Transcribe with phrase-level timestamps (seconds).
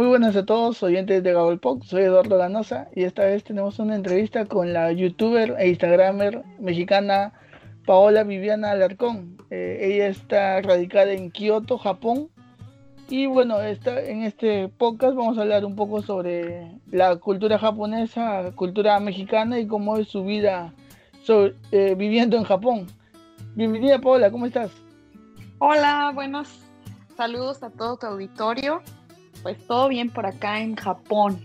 [0.00, 3.94] Muy buenas a todos, oyentes de Gabelpop, soy Eduardo Ganosa y esta vez tenemos una
[3.94, 7.34] entrevista con la youtuber e instagramer mexicana
[7.84, 9.36] Paola Viviana Alarcón.
[9.50, 12.30] Eh, ella está radicada en Kioto, Japón.
[13.10, 18.52] Y bueno, esta, en este podcast vamos a hablar un poco sobre la cultura japonesa,
[18.54, 20.72] cultura mexicana y cómo es su vida
[21.28, 22.86] eh, viviendo en Japón.
[23.54, 24.70] Bienvenida Paola, ¿cómo estás?
[25.58, 26.48] Hola, buenos
[27.18, 28.80] saludos a todo tu auditorio.
[29.42, 31.40] Pues todo bien por acá en Japón.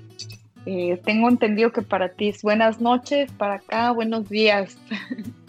[0.65, 4.77] Eh, tengo entendido que para ti es buenas noches, para acá buenos días.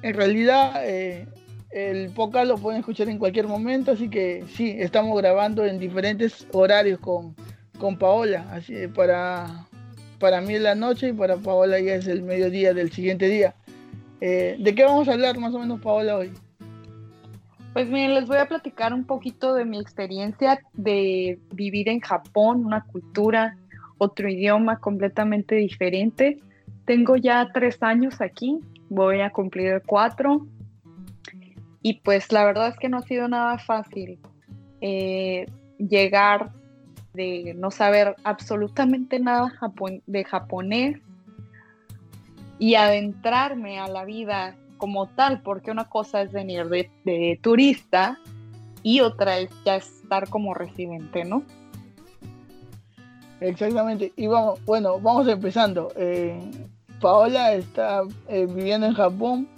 [0.00, 1.26] En realidad, eh,
[1.70, 6.46] el podcast lo pueden escuchar en cualquier momento, así que sí, estamos grabando en diferentes
[6.52, 7.34] horarios con,
[7.78, 8.46] con Paola.
[8.52, 9.66] Así para,
[10.20, 13.56] para mí es la noche y para Paola ya es el mediodía del siguiente día.
[14.20, 16.32] Eh, ¿De qué vamos a hablar más o menos, Paola, hoy?
[17.78, 22.66] Pues miren, les voy a platicar un poquito de mi experiencia de vivir en Japón,
[22.66, 23.56] una cultura,
[23.98, 26.40] otro idioma completamente diferente.
[26.86, 30.44] Tengo ya tres años aquí, voy a cumplir cuatro.
[31.80, 34.18] Y pues la verdad es que no ha sido nada fácil
[34.80, 35.46] eh,
[35.78, 36.50] llegar
[37.14, 39.52] de no saber absolutamente nada
[40.04, 40.98] de japonés
[42.58, 48.18] y adentrarme a la vida como tal, porque una cosa es venir de, turista
[48.82, 51.42] y otra es ya estar como residente, ¿no?
[53.40, 54.12] Exactamente.
[54.16, 55.92] Y vamos, bueno, vamos empezando.
[55.96, 56.40] Eh,
[57.00, 59.48] Paola está eh, viviendo en Japón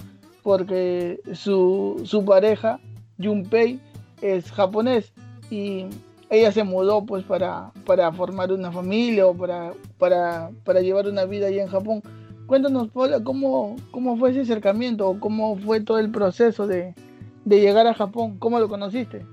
[0.42, 2.80] porque su, su pareja,
[3.18, 3.80] Junpei,
[4.20, 5.12] es japonés
[5.50, 5.86] y
[6.30, 11.24] ella se mudó pues para, para formar una familia o para, para, para llevar una
[11.24, 12.02] vida allá en Japón.
[12.50, 16.96] Cuéntanos, Paula, ¿cómo, cómo fue ese acercamiento o cómo fue todo el proceso de,
[17.44, 18.40] llegar a Japón?
[18.40, 19.24] ¿Cómo lo conociste?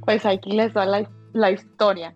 [0.00, 2.14] Pues aquí les da la, historia.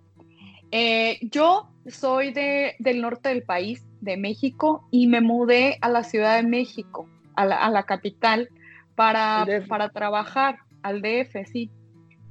[0.70, 6.02] Eh, yo soy de, del norte del país, de México, y me mudé a la
[6.02, 7.06] Ciudad de México,
[7.36, 8.48] a la, capital,
[8.94, 11.70] para, para trabajar al DF, sí,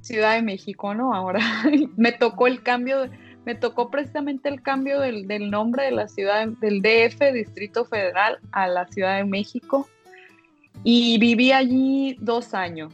[0.02, 1.14] Ciudad de México, ¿no?
[1.14, 1.42] Ahora
[1.98, 3.12] me tocó el cambio de
[3.50, 8.68] me tocó precisamente el cambio del, nombre de la ciudad, del DF, Distrito Federal, a
[8.68, 9.90] la Ciudad de México.
[10.84, 12.94] Y viví allí dos años.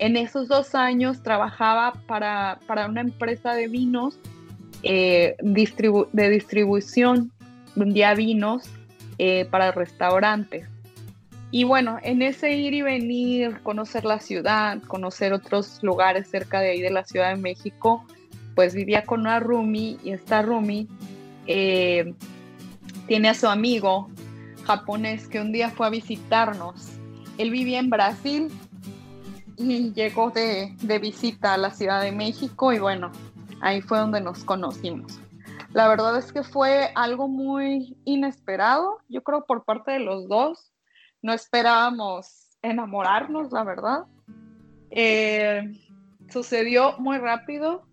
[0.00, 4.18] En esos dos años trabajaba para, una empresa de vinos,
[4.82, 7.30] eh, de distribución,
[7.76, 8.68] vendía vinos
[9.18, 10.66] eh, para restaurantes.
[11.52, 16.70] Y bueno, en ese ir y venir, conocer la ciudad, conocer otros lugares cerca de
[16.70, 18.04] ahí de la Ciudad de México,
[18.54, 20.86] pues vivía con una roomie y esta roomie
[21.46, 22.14] eh,
[23.06, 24.08] tiene a su amigo
[24.64, 26.90] japonés que un día fue a visitarnos.
[27.38, 28.48] Él vivía en Brasil
[29.56, 33.12] y llegó de, de, visita a la Ciudad de México y bueno,
[33.60, 35.20] ahí fue donde nos conocimos.
[35.72, 40.72] La verdad es que fue algo muy inesperado, yo creo por parte de los dos.
[41.20, 44.04] No esperábamos enamorarnos, la verdad.
[44.90, 45.62] Eh,
[46.30, 47.86] sucedió muy rápido,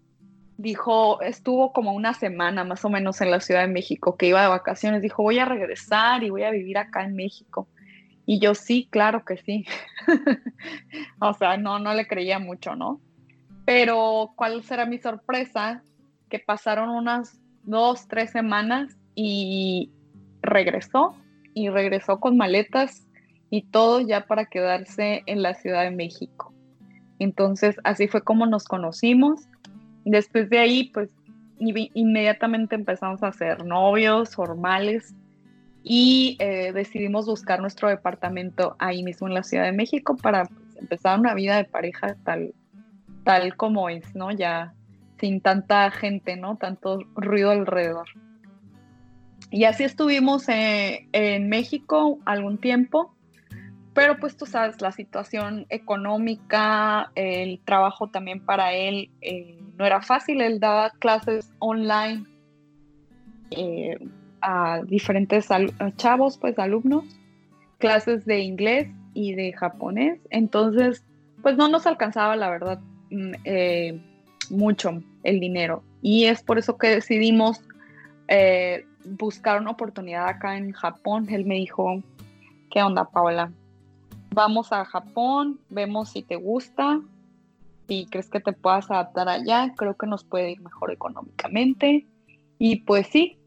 [0.62, 4.42] dijo, estuvo como una semana más o menos en la Ciudad de México, que iba
[4.42, 7.68] de vacaciones, dijo, voy a regresar y voy a vivir acá en México.
[8.26, 9.66] Y yo sí, claro que sí.
[11.20, 13.02] o sea, no, no le creía mucho, ¿no?
[13.66, 15.84] Pero ¿cuál será mi sorpresa?
[16.30, 19.92] Que pasaron unas dos, tres semanas y
[20.42, 21.16] regresó,
[21.54, 23.08] y regresó con maletas
[23.50, 26.54] y todo ya para quedarse en la Ciudad de México.
[27.20, 29.48] Entonces, así fue como nos conocimos
[30.06, 31.10] Después de ahí, pues
[31.60, 35.14] inmediatamente empezamos a ser novios formales
[35.84, 40.78] y eh, decidimos buscar nuestro departamento ahí mismo en la Ciudad de México para pues,
[40.78, 42.54] empezar una vida de pareja tal,
[43.24, 44.32] tal como es, ¿no?
[44.32, 44.74] Ya
[45.20, 46.58] sin tanta gente, ¿no?
[46.58, 48.08] Tanto ruido alrededor.
[49.52, 53.14] Y así estuvimos eh, en México algún tiempo
[53.94, 60.02] pero pues tú sabes, la situación económica, el trabajo también para él eh, no era
[60.02, 60.42] fácil.
[60.42, 62.24] Él daba clases online
[63.50, 63.98] eh,
[64.42, 65.50] a diferentes
[65.98, 67.04] chavos, pues alumnos,
[67.80, 70.22] clases de inglés y de japonés.
[70.30, 71.04] Entonces,
[71.42, 72.80] pues no nos alcanzaba, la verdad,
[73.10, 74.02] mm, eh,
[74.50, 75.84] mucho el dinero.
[76.02, 77.62] Y es por eso que decidimos
[79.04, 81.28] buscar una oportunidad acá en Japón.
[81.30, 82.02] Él me dijo,
[82.70, 83.52] ¿qué onda, Paola?
[84.34, 87.02] Vamos a Japón, vemos si te gusta,
[87.88, 92.08] si crees que te puedas adaptar allá, creo que nos puede ir mejor económicamente.
[92.58, 93.38] Y pues sí,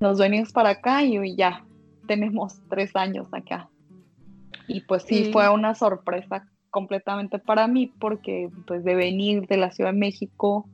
[0.00, 1.64] nos venimos para acá y ya
[2.06, 3.68] tenemos tres años acá.
[4.66, 9.70] Y pues sí, fue una sorpresa completamente para mí porque pues de venir de la
[9.70, 10.68] Ciudad de México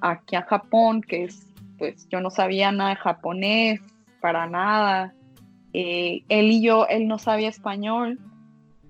[0.00, 1.46] aquí a Japón, que es,
[1.78, 3.80] pues yo no sabía nada de japonés,
[4.20, 5.14] para nada.
[5.72, 8.18] Eh, él y yo, él no sabía español,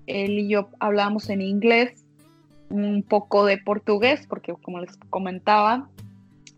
[0.07, 2.05] él y yo hablábamos en inglés,
[2.69, 5.89] un poco de portugués, porque como les comentaba,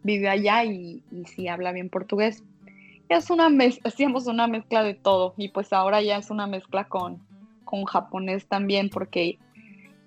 [0.03, 2.43] vive allá y, sí habla bien portugués.
[3.09, 3.49] es una
[3.83, 7.21] hacíamos una mezcla de todo y pues ahora ya es una mezcla con,
[7.63, 9.39] con japonés también, porque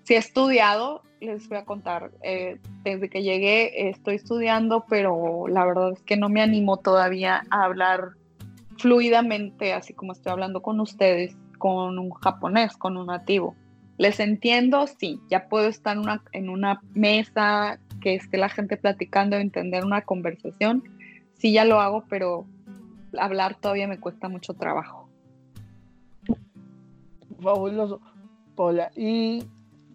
[0.05, 5.65] si he estudiado, les voy a contar, eh, desde que llegué estoy estudiando, pero la
[5.65, 8.11] verdad es que no me animo todavía a hablar
[8.79, 13.55] fluidamente, así como estoy hablando con ustedes, con un japonés, con un nativo.
[13.99, 19.37] Les entiendo, sí, ya puedo estar una, en una mesa que esté la gente platicando,
[19.37, 20.85] entender una conversación,
[21.39, 22.47] sí ya lo hago, pero
[23.19, 25.09] hablar todavía me cuesta mucho trabajo.
[27.41, 28.01] Fabuloso,
[28.55, 28.91] Paula.
[28.95, 29.45] Y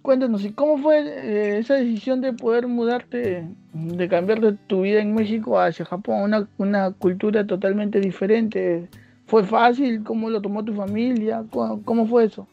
[0.01, 4.99] cuéntanos, ¿y cómo fue eh, esa decisión de poder mudarte, de cambiar de tu vida
[4.99, 8.89] en México hacia Japón, una cultura totalmente diferente?
[9.31, 10.03] ¿Fue fácil?
[10.03, 11.45] ¿Cómo lo tomó tu familia?
[11.49, 12.45] ¿Cómo, fue eso?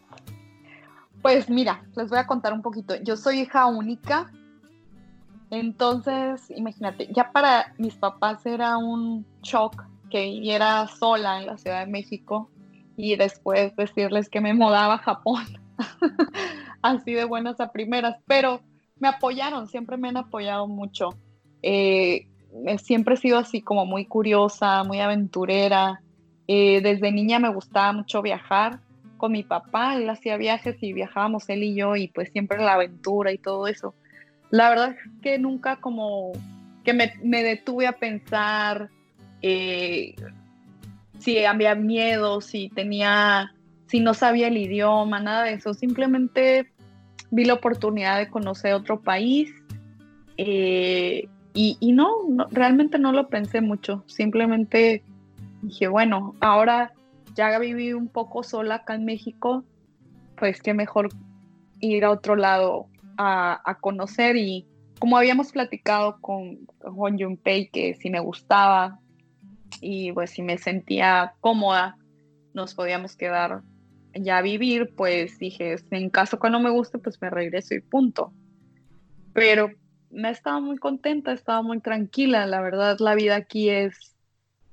[1.23, 2.95] Pues mira, les voy a contar un poquito.
[3.03, 4.31] Yo soy hija única,
[5.51, 11.85] entonces imagínate, ya para mis papás era un shock que viviera sola en la Ciudad
[11.85, 12.49] de México
[12.97, 15.47] y después decirles que me mudaba a Japón.
[16.83, 18.61] así de buenas a primeras, pero
[19.01, 21.09] me apoyaron, siempre me han apoyado mucho.
[21.61, 22.29] Eh,
[22.81, 26.03] siempre he sido así como muy curiosa, muy aventurera.
[26.49, 28.81] Eh, desde niña me gustaba mucho viajar
[29.17, 32.75] con mi papá, él hacía viajes y viajábamos él y yo y pues siempre la
[32.75, 33.95] aventura y todo eso.
[34.51, 36.33] La verdad es que nunca como
[36.85, 38.89] que me, detuve a pensar
[39.43, 40.15] eh,
[41.19, 43.53] si había miedo, si tenía
[43.89, 45.75] si no sabía el idioma, nada de eso.
[45.75, 46.71] Simplemente
[47.31, 49.51] vi la oportunidad de conocer otro país
[50.37, 52.09] eh, y, no,
[52.53, 54.05] realmente no lo pensé mucho.
[54.07, 55.03] Simplemente
[55.63, 56.93] dije, bueno, ahora
[57.35, 59.65] ya viví un poco sola acá en México,
[60.37, 61.09] pues qué mejor
[61.81, 64.67] ir a otro lado a, conocer y
[64.99, 69.01] como habíamos platicado con Juan Junpei que si me gustaba
[69.81, 71.97] y pues si me sentía cómoda,
[72.55, 73.63] nos podíamos quedar
[74.15, 78.33] ya vivir, pues dije, en caso que no me guste, pues me regreso y punto.
[79.33, 79.71] Pero
[80.11, 82.47] me estaba muy contenta, estaba muy tranquila.
[82.47, 84.17] La verdad, la vida aquí es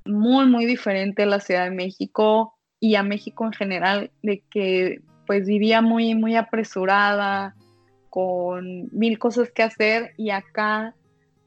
[0.06, 5.02] muy, muy diferente a la Ciudad de México y a México en general, de que
[5.26, 7.56] pues vivía muy, muy apresurada,
[8.10, 10.96] con mil cosas que hacer y acá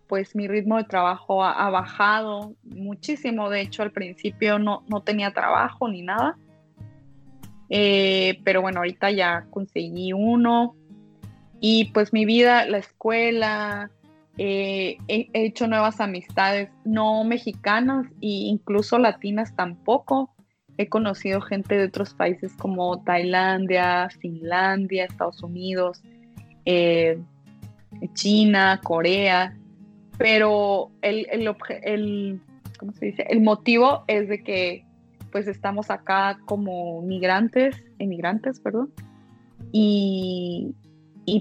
[0.07, 3.51] pues mi ritmo de trabajo ha, bajado muchísimo.
[3.51, 6.37] De hecho, al principio no, no tenía trabajo ni nada
[7.71, 10.75] eh, pero bueno, ahorita ya conseguí uno.
[11.61, 13.91] Y pues mi vida, la escuela,
[14.39, 20.33] eh, he, hecho nuevas amistades, no mexicanas e incluso latinas tampoco.
[20.77, 26.03] He conocido gente de otros países como Tailandia, Finlandia, Estados Unidos,
[26.65, 27.21] eh,
[28.15, 29.57] China, Corea,
[30.19, 31.53] pero el, el,
[31.83, 32.41] el,
[32.79, 33.27] ¿cómo se dice?
[33.29, 34.85] el motivo es de que
[35.33, 38.93] pues estamos acá como migrantes, emigrantes, perdón,
[39.73, 40.75] y,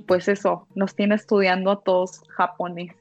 [0.07, 2.93] pues eso, nos tiene estudiando a todos japonés.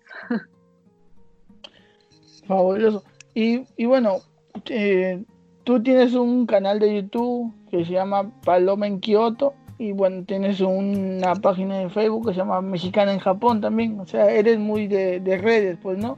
[2.47, 3.03] Fabuloso.
[3.35, 4.19] Y, y bueno,
[4.67, 5.23] eh,
[5.65, 10.61] tú tienes un canal de YouTube que se llama Paloma en Kioto y bueno, tienes
[10.61, 14.87] una página de Facebook que se llama Mexicana en Japón también, o sea, eres muy
[14.87, 16.17] de, de redes, pues, ¿no?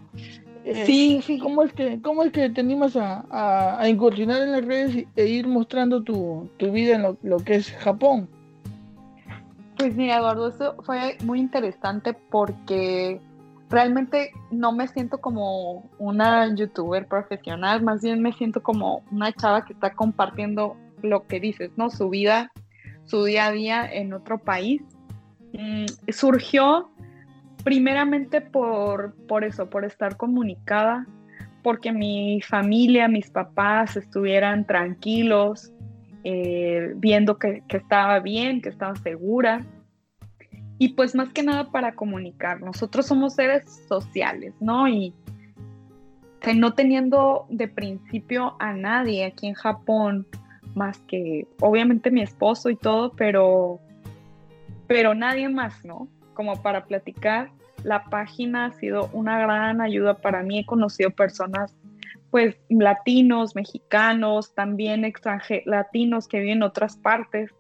[0.69, 1.39] Eh, sí, sí.
[1.39, 5.47] ¿Cómo es que, cómo es que te animas a, incursionar en las redes e ir
[5.47, 8.29] mostrando tu, vida en lo, que es Japón?
[9.79, 13.21] Pues mira, Eduardo, eso fue muy interesante porque
[13.71, 19.65] realmente no me siento como una youtuber profesional, más bien me siento como una chava
[19.65, 21.91] que está compartiendo lo que dices, ¿no?
[21.91, 22.51] Su vida,
[23.05, 24.83] su día a día en otro país.
[25.53, 26.91] Mm, surgió
[27.63, 31.07] primeramente por, por eso, por estar comunicada,
[31.63, 35.73] porque mi familia, mis papás estuvieran tranquilos,
[36.25, 39.65] eh, viendo que, estaba bien, que estaba segura.
[40.79, 42.61] Y pues más que nada para comunicar.
[42.61, 44.87] Nosotros somos seres sociales, ¿no?
[44.89, 45.13] Y
[46.55, 50.27] no teniendo de principio a nadie aquí en Japón,
[50.75, 53.81] más que obviamente mi esposo y todo, pero,
[54.87, 56.09] pero nadie más, ¿no?
[56.39, 57.51] como para platicar.
[57.83, 60.61] La página ha sido una gran ayuda para mí.
[60.61, 61.77] He conocido personas,
[62.31, 67.51] pues, latinos, mexicanos, también extranjeros, latinos que viven en otras partes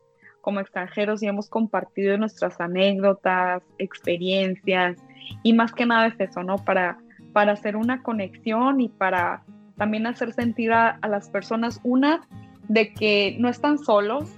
[0.40, 4.96] como extranjeros y hemos compartido nuestras anécdotas, experiencias
[5.42, 6.56] y más que nada es eso, ¿no?
[6.56, 6.98] Para
[7.32, 9.44] para hacer una conexión y para
[9.76, 12.26] también hacer sentir a, las personas una
[12.68, 14.28] de que no están solos,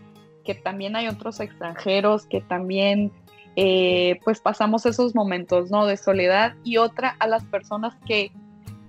[0.44, 3.10] que también hay otros extranjeros, que también
[3.56, 5.86] eh, pues pasamos esos momentos ¿no?
[5.86, 8.32] de soledad y otra a las personas que,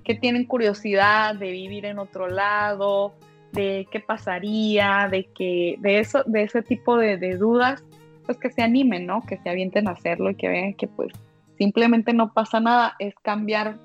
[0.03, 3.13] que tienen curiosidad de vivir en otro lado,
[3.51, 7.83] de qué pasaría, de que de eso, de ese tipo de, dudas,
[8.25, 9.23] pues que se animen, ¿no?
[9.25, 11.11] Que se avienten a hacerlo y que vean que pues
[11.57, 13.77] simplemente no pasa nada, es cambiar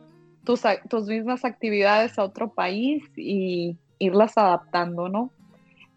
[0.44, 5.30] tus, tus mismas actividades a otro país y irlas adaptando, ¿no?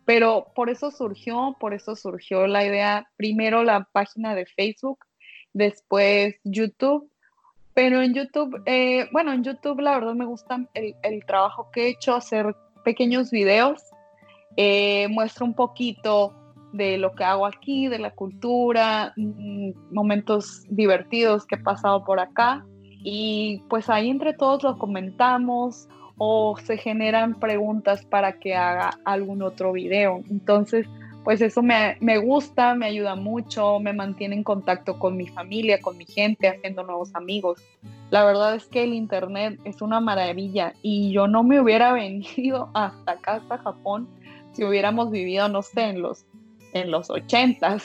[0.06, 5.00] Pero por eso surgió, por eso surgió la idea, primero la página de Facebook,
[5.54, 7.09] después YouTube,
[7.80, 11.86] pero en YouTube, eh, bueno, en YouTube la verdad me gusta el, el, trabajo que
[11.86, 13.82] he hecho, hacer pequeños videos,
[14.58, 16.36] eh, muestro un poquito
[16.74, 22.20] de lo que hago aquí, de la cultura, mm, momentos divertidos que he pasado por
[22.20, 22.66] acá
[23.02, 29.42] y pues ahí entre todos lo comentamos o se generan preguntas para que haga algún
[29.42, 30.22] otro video.
[30.30, 30.86] Entonces,
[31.24, 35.80] pues eso me, me, gusta, me ayuda mucho, me mantiene en contacto con mi familia,
[35.82, 37.62] con mi gente, haciendo nuevos amigos.
[38.10, 42.70] La verdad es que el Internet es una maravilla y yo no me hubiera venido
[42.74, 44.08] hasta acá, hasta Japón,
[44.54, 46.26] si hubiéramos vivido, no sé, en los
[46.74, 47.84] en los 80s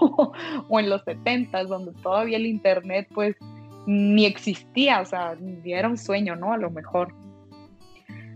[0.68, 3.36] o en los 70s, donde todavía el Internet pues
[3.86, 6.52] ni existía, o sea, era un sueño, ¿no?
[6.52, 7.14] A lo mejor.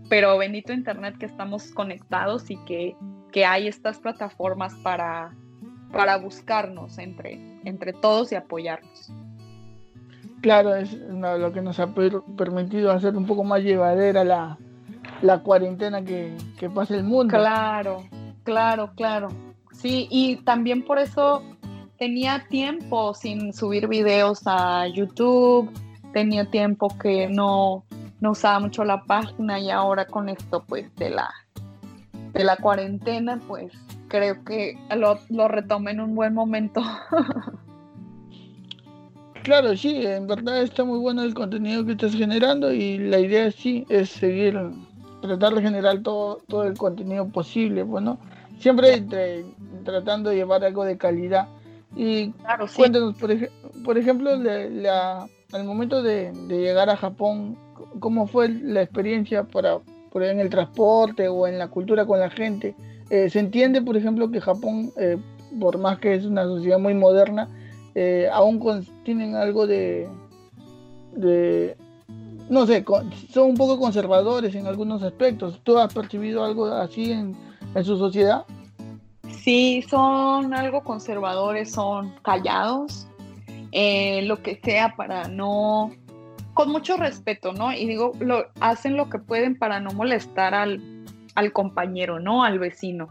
[0.09, 2.95] Pero bendito Internet que estamos conectados y que,
[3.35, 5.35] que hay estas plataformas para,
[5.91, 9.11] para buscarnos entre, entre todos y apoyarnos.
[10.39, 14.57] Claro, es lo que nos ha permitido hacer un poco más llevadera la,
[15.21, 17.35] la cuarentena que, que pasa el mundo.
[17.35, 18.05] Claro,
[18.45, 19.27] claro, claro.
[19.73, 21.43] Sí, y también por eso
[21.97, 25.69] tenía tiempo sin subir videos a YouTube,
[26.13, 27.83] tenía tiempo que no,
[28.21, 31.29] no usaba mucho la página y ahora con esto pues de la,
[32.35, 33.73] de la cuarentena pues
[34.09, 36.81] creo que lo, lo retomé en un buen momento.
[39.45, 43.51] Claro, sí, en verdad está muy bueno el contenido que estás generando y la idea
[43.51, 44.59] sí es seguir,
[45.21, 48.17] tratar de generar todo, todo el contenido posible, bueno,
[48.57, 49.05] siempre
[49.83, 51.47] tratando de llevar algo de calidad.
[51.95, 52.31] Y
[52.75, 53.15] cuéntanos,
[53.83, 57.55] por, ejemplo, al momento de, llegar a Japón,
[57.99, 59.77] ¿cómo fue la experiencia para,
[60.15, 62.73] por en el transporte o en la cultura con la gente?
[63.09, 65.17] Eh, se entiende, por ejemplo, que Japón, eh,
[65.59, 67.49] por más que es una sociedad muy moderna,
[67.95, 68.63] eh, aún
[69.03, 70.07] tienen algo de,
[72.49, 72.85] no sé,
[73.29, 75.59] son un poco conservadores en algunos aspectos.
[75.65, 77.35] ¿Tú has percibido algo así en,
[77.75, 78.45] en su sociedad?
[79.43, 83.05] Sí, son algo conservadores, son callados,
[83.73, 85.91] eh, lo que sea para no,
[86.55, 87.73] con mucho respeto, ¿no?
[87.73, 90.81] Y digo, lo, hacen lo que pueden para no molestar al,
[91.35, 92.43] al compañero, ¿no?
[92.45, 93.09] Al vecino.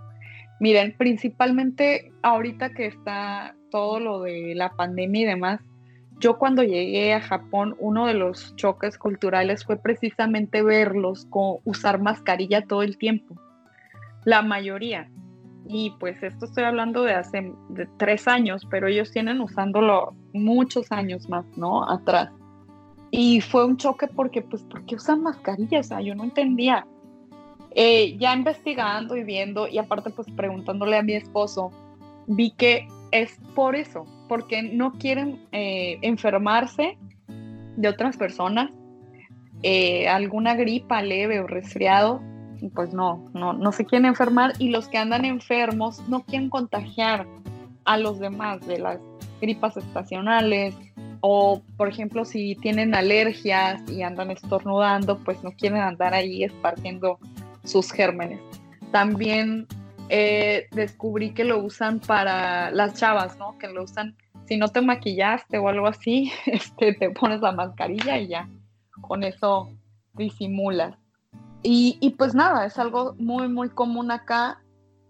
[0.60, 5.60] Miren, principalmente ahorita que está todo lo de la pandemia y demás,
[6.20, 12.00] yo cuando llegué a Japón, uno de los choques culturales fue precisamente verlos con usar
[12.00, 13.38] mascarilla todo el tiempo.
[14.24, 15.10] La mayoría.
[15.68, 17.52] Y pues esto estoy hablando de hace
[17.98, 21.90] tres años, pero ellos tienen usándolo muchos años más, ¿no?
[21.90, 22.30] Atrás.
[23.16, 25.86] Y fue un choque porque, pues, ¿por qué usan mascarillas?
[25.86, 26.84] O sea, yo no entendía.
[27.70, 31.70] Eh, ya investigando y viendo, y aparte, pues, preguntándole a mi esposo,
[32.26, 36.98] vi que es por eso, porque no quieren eh, enfermarse
[37.76, 38.72] de otras personas,
[39.62, 42.20] eh, alguna gripa leve o resfriado,
[42.74, 47.28] pues no, no, no se quieren enfermar y los que andan enfermos no quieren contagiar
[47.84, 48.98] a los demás de las
[49.40, 50.74] gripas estacionales
[51.26, 57.18] o, por ejemplo, si tienen alergias y andan estornudando, pues no quieren andar ahí esparciendo
[57.64, 58.42] sus gérmenes.
[58.92, 59.66] También
[60.10, 63.56] eh, descubrí que lo usan para las chavas, ¿no?
[63.56, 64.14] Que lo usan,
[64.44, 68.46] si no te maquillaste o algo así, este, te pones la mascarilla y ya,
[69.00, 69.70] con eso
[70.12, 70.94] disimulas.
[71.62, 74.60] Y, pues nada, es algo muy, muy común acá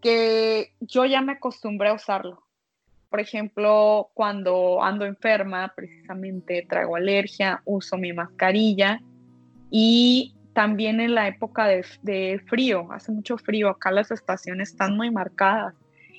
[0.00, 2.43] que yo ya me acostumbré a usarlo.
[3.14, 9.00] Por ejemplo, cuando ando enferma, precisamente traigo alergia, uso mi mascarilla
[9.70, 15.12] y también en la época de, frío, hace mucho frío, acá las estaciones están muy
[15.12, 15.76] marcadas,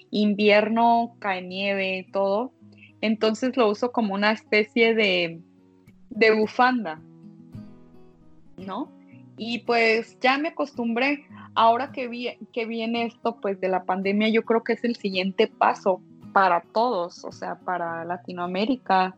[0.09, 2.53] invierno, cae nieve, todo,
[3.01, 5.41] entonces lo uso como una especie de,
[6.11, 7.01] de bufanda,
[8.55, 8.89] ¿no?
[9.35, 11.25] Y pues ya me acostumbré.
[11.55, 14.95] Ahora que, vi, que viene esto pues de la pandemia, yo creo que es el
[14.95, 16.01] siguiente paso
[16.36, 19.15] para todos, o sea, para Latinoamérica,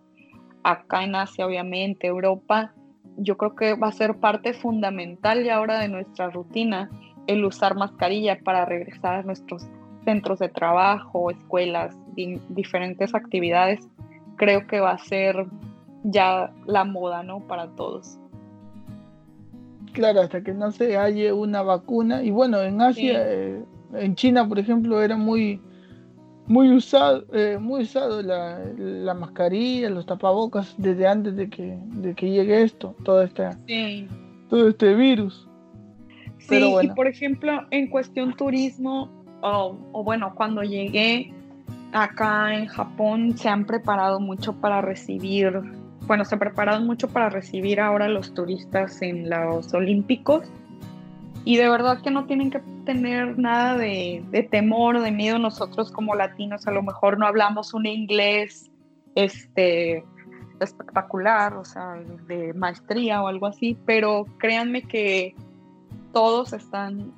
[0.61, 2.75] acá en Asia obviamente, Europa,
[3.17, 6.91] yo creo que va a ser parte fundamental y ahora de nuestra rutina
[7.25, 9.67] el usar mascarilla para regresar a nuestros
[10.05, 11.97] centros de trabajo, escuelas,
[12.49, 13.79] diferentes actividades.
[14.35, 15.47] Creo que va a ser
[16.03, 17.39] ya la moda, ¿no?
[17.39, 18.19] Para todos.
[19.93, 22.21] Claro, hasta que no se halle una vacuna.
[22.21, 25.59] Y bueno, en Asia, eh, en China, por ejemplo, era muy,
[26.47, 32.15] muy usado, eh, muy usado la, la, mascarilla, los tapabocas desde antes de que, de
[32.15, 33.49] que llegue esto, todo este,
[34.49, 35.47] todo este virus.
[36.39, 39.09] Sí, y por ejemplo, en cuestión turismo,
[39.41, 41.33] o bueno, cuando llegué
[41.91, 45.51] acá en Japón, se han preparado mucho para recibir,
[46.05, 50.49] bueno, se prepararon mucho para recibir ahora los turistas en los Olímpicos
[51.47, 55.39] y de verdad que no tienen que tener nada de, temor, de miedo.
[55.39, 58.69] Nosotros como latinos a lo mejor no hablamos un inglés
[59.15, 60.03] este,
[60.59, 61.93] espectacular, o sea,
[62.27, 65.35] de maestría o algo así, pero créanme que
[66.11, 67.13] todos están,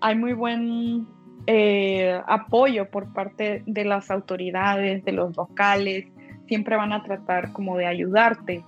[0.00, 1.06] hay muy buen
[1.46, 6.06] eh, apoyo por parte de las autoridades, de los locales,
[6.48, 8.64] siempre van a tratar como de ayudarte.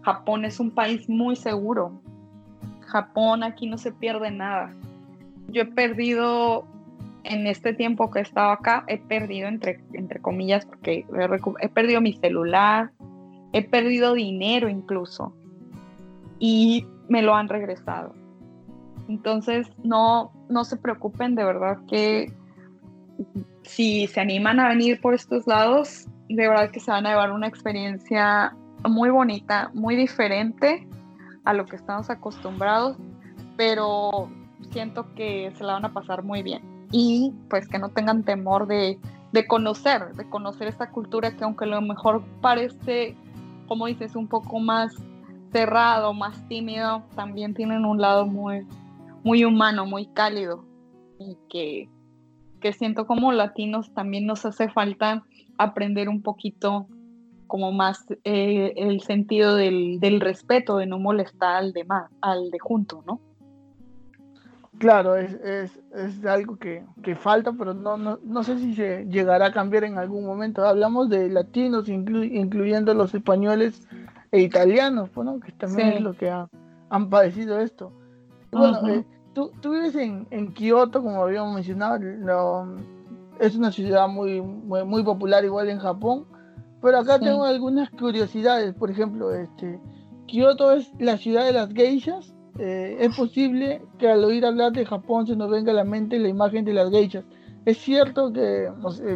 [0.00, 2.00] Japón es un país muy seguro,
[2.86, 4.74] Japón, aquí no se pierde nada.
[5.48, 6.66] Yo he perdido,
[7.24, 11.06] en este tiempo que he estado acá, he perdido, entre, entre comillas, porque
[11.60, 12.92] he, perdido mi celular,
[13.52, 15.34] he perdido dinero incluso,
[16.38, 18.14] y me lo han regresado.
[19.08, 22.32] Entonces, no, no se preocupen, de verdad que
[23.62, 27.32] si se animan a venir por estos lados, de verdad que se van a llevar
[27.32, 30.86] una experiencia muy bonita, muy diferente
[31.46, 32.98] a lo que estamos acostumbrados,
[33.56, 34.28] pero
[34.70, 36.60] siento que se la van a pasar muy bien.
[36.92, 38.98] Y pues que no tengan temor de,
[39.32, 43.16] de conocer, de conocer esta cultura que aunque a lo mejor parece,
[43.68, 44.92] como dices, un poco más
[45.52, 48.66] cerrado, más tímido, también tienen un lado muy,
[49.22, 50.64] muy humano, muy cálido
[51.18, 51.88] y que,
[52.60, 55.24] que siento como latinos también nos hace falta
[55.58, 56.88] aprender un poquito
[57.46, 62.58] como más eh, el sentido del, respeto, de no molestar al de, más, al de
[62.58, 63.20] junto, ¿no?
[64.78, 66.84] Claro, es, es, algo que,
[67.16, 70.66] falta, pero no, no, sé si se llegará a cambiar en algún momento.
[70.66, 73.88] Hablamos de latinos, incluyendo los españoles
[74.32, 77.90] e italianos, bueno, que también es lo que han padecido esto.
[78.52, 81.98] bueno, eh, tú, vives en, en, Kioto, como habíamos mencionado,
[83.40, 86.26] es una ciudad muy, muy, muy popular igual en Japón
[86.82, 88.74] pero acá tengo algunas curiosidades.
[88.74, 89.80] Por ejemplo, este,
[90.26, 92.34] Kioto es la ciudad de las geishas.
[92.58, 96.18] Eh, es posible que al oír hablar de Japón se nos venga a la mente
[96.18, 97.24] la imagen de las geishas.
[97.64, 98.70] ¿Es cierto que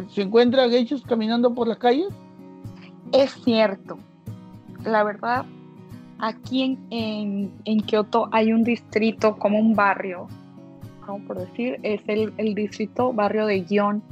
[0.09, 2.09] se encuentra geishas caminando por las calles?
[3.13, 3.97] Es cierto.
[4.83, 5.45] La verdad,
[6.19, 10.27] aquí en, en, Kioto hay un distrito como un barrio,
[11.05, 14.03] como por decir, es el, el distrito barrio de Gion.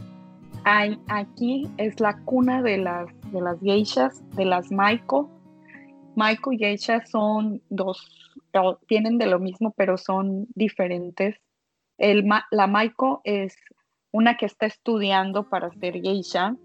[0.63, 5.29] Hay, aquí es la cuna de las de las geishas, de las maiko.
[6.15, 8.33] Maiko y geisha son dos,
[8.87, 11.37] tienen de lo mismo, pero son diferentes.
[11.97, 13.55] El, la maiko es
[14.11, 16.55] una que está estudiando para ser geisha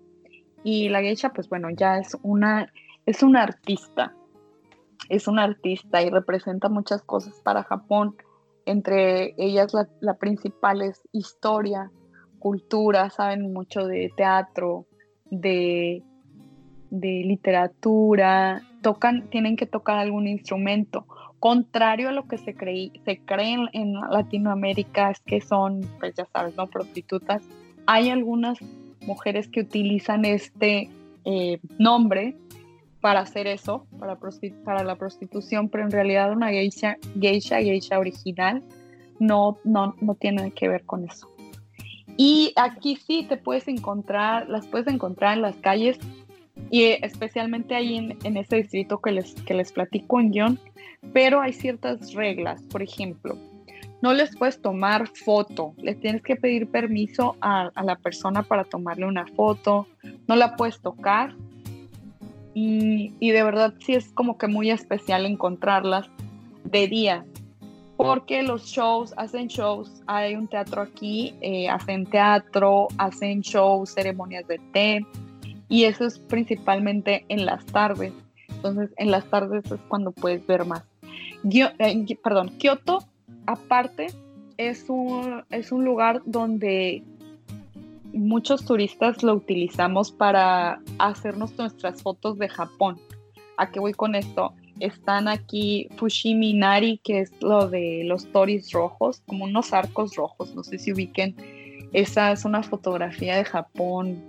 [0.62, 2.72] y la geisha, pues bueno, ya es una,
[3.06, 4.14] es una artista.
[5.10, 8.16] Es una artista y representa muchas cosas para Japón.
[8.64, 11.90] Entre ellas la, la principal es historia,
[12.38, 14.86] cultura, saben mucho de teatro,
[15.26, 16.02] de
[17.00, 21.06] de literatura, tocan, tienen que tocar algún instrumento.
[21.38, 26.26] Contrario a lo que se, creí, se cree en, Latinoamérica, es que son, pues ya
[26.32, 26.68] sabes, ¿no?
[26.68, 27.42] Prostitutas.
[27.86, 28.58] Hay algunas
[29.06, 30.88] mujeres que utilizan este
[31.24, 32.36] eh, nombre
[33.00, 34.18] para hacer eso, para,
[34.64, 38.62] para la prostitución, pero en realidad una geisha, geisha, geisha original,
[39.18, 41.28] no, no, no tiene que ver con eso.
[42.16, 45.98] Y aquí sí te puedes encontrar, las puedes encontrar en las calles
[46.70, 50.58] y especialmente ahí en, en ese distrito que les, que les platico en guion,
[51.12, 53.36] pero hay ciertas reglas, por ejemplo,
[54.02, 58.64] no les puedes tomar foto, les tienes que pedir permiso a, a la persona para
[58.64, 59.86] tomarle una foto,
[60.28, 61.34] no la puedes tocar
[62.52, 66.08] y, y, de verdad sí es como que muy especial encontrarlas
[66.64, 67.24] de día,
[67.96, 74.46] porque los shows, hacen shows, hay un teatro aquí, eh, hacen teatro, hacen shows, ceremonias
[74.46, 75.06] de té,
[75.74, 78.12] y eso es principalmente en las tardes.
[78.48, 80.84] Entonces, en las tardes es cuando puedes ver más.
[81.52, 83.00] Eh, perdón, Kioto,
[83.44, 84.06] aparte,
[84.56, 87.02] es un, es un lugar donde
[88.12, 93.00] muchos turistas lo utilizamos para hacernos nuestras fotos de Japón.
[93.56, 94.54] ¿A qué voy con esto?
[94.78, 100.54] están aquí Fushimi Nari, que es lo de los toris rojos, como unos arcos rojos,
[100.54, 101.34] no sé si ubiquen.
[101.92, 104.22] Esa es una fotografía de Japón,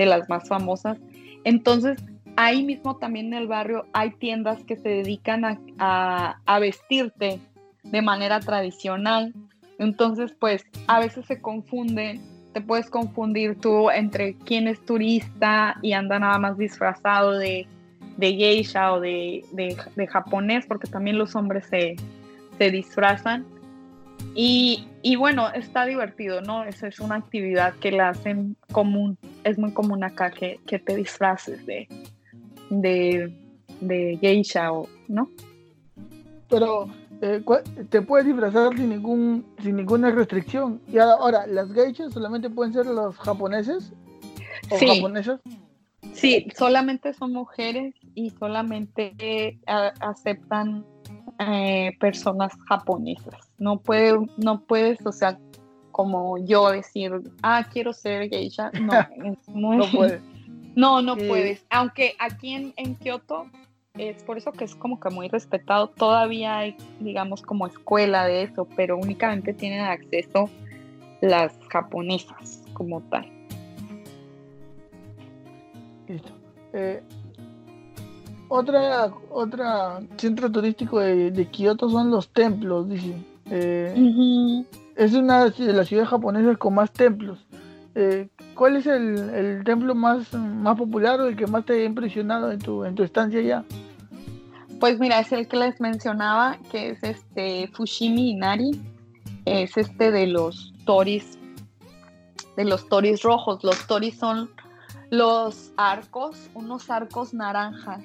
[0.00, 0.98] de las más famosas.
[1.44, 2.02] Entonces,
[2.36, 5.44] ahí mismo también en el barrio hay tiendas que se dedican
[5.78, 7.38] a, vestirte
[7.82, 9.34] de manera tradicional.
[9.78, 12.18] Entonces, pues a veces se confunde,
[12.54, 17.66] te puedes confundir tú entre quién es turista y anda nada más disfrazado de,
[18.18, 19.44] geisha o de,
[20.08, 21.96] japonés, porque también los hombres se,
[22.58, 23.44] disfrazan.
[24.34, 26.64] Y, bueno, está divertido, ¿no?
[26.64, 30.96] Esa es una actividad que la hacen común, es muy común acá que, que te
[30.96, 31.88] disfraces de,
[32.70, 33.32] de,
[33.80, 35.30] de geisha, o, ¿no?
[36.48, 36.88] Pero
[37.22, 37.42] eh,
[37.90, 40.80] te puedes disfrazar sin ningún sin ninguna restricción.
[40.88, 43.92] Y ahora, ¿las geishas solamente pueden ser los japoneses
[44.70, 44.86] o sí.
[44.86, 45.40] japonesas?
[46.14, 50.84] Sí, solamente son mujeres y solamente eh, aceptan
[51.40, 53.34] eh, personas japonesas.
[53.58, 55.38] No puede, no puedes, o sea,
[55.90, 58.70] como yo decir, ah, quiero ser geisha.
[59.48, 60.22] No, no puedes.
[60.76, 61.64] No, no puedes.
[61.70, 63.46] Aunque aquí en, en Kioto
[63.94, 65.88] es por eso que es como que muy respetado.
[65.88, 70.48] Todavía hay, digamos, como escuela de eso, pero únicamente tienen acceso
[71.20, 73.26] las japonesas como tal.
[76.06, 76.32] Listo.
[76.72, 77.02] Eh,
[78.50, 83.14] otra, otra centro turístico de, de, Kioto son los templos, dice.
[83.46, 84.64] Eh,
[84.96, 87.46] es una de las ciudades japonesas con más templos.
[87.94, 92.50] Eh, ¿Cuál es el, templo más, más popular o el que más te ha impresionado
[92.50, 93.64] en tu, en tu estancia allá?
[94.80, 98.72] Pues mira, es el que les mencionaba, que es este Fushimi Inari,
[99.44, 101.38] es este de los toris,
[102.56, 103.62] de los toris rojos.
[103.62, 104.50] Los toris son
[105.10, 108.02] los arcos, unos arcos naranjas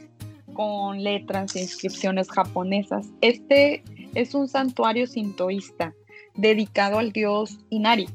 [0.56, 3.08] con letras e inscripciones japonesas.
[3.22, 3.84] Este
[4.16, 5.94] es un santuario sintoísta
[6.34, 8.08] dedicado al dios Inari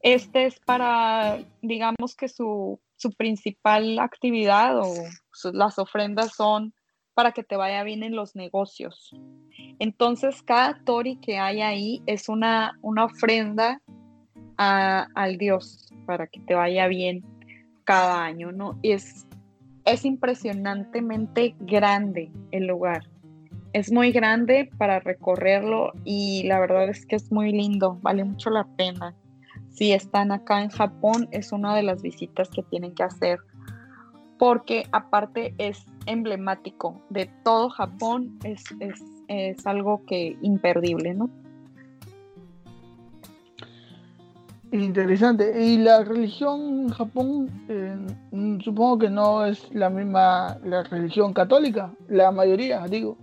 [0.00, 2.80] este es para, digamos que su,
[3.16, 4.92] principal actividad o
[5.52, 6.74] las ofrendas son
[7.14, 9.14] para que te vaya bien en los negocios.
[9.78, 13.80] Entonces, cada tori que hay ahí es una, una ofrenda
[14.56, 17.24] al Dios para que te vaya bien
[17.84, 18.78] cada año, ¿no?
[18.82, 19.27] Es,
[19.88, 23.02] es impresionantemente grande el lugar.
[23.72, 28.50] Es muy grande para recorrerlo y la verdad es que es muy lindo, vale mucho
[28.50, 29.14] la pena
[29.78, 33.38] si están acá en Japón, es una de las visitas que tienen que hacer,
[34.36, 38.64] porque aparte es emblemático de todo Japón, es,
[39.66, 41.30] algo que imperdible, ¿no?
[44.70, 45.64] Interesante.
[45.64, 47.96] ¿Y la religión en Japón, eh,
[48.62, 53.16] supongo que no es la misma, la religión católica, la mayoría, digo?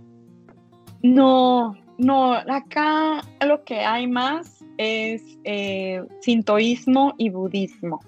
[1.02, 8.00] No, no, acá lo que hay más es eh, sintoísmo y budismo.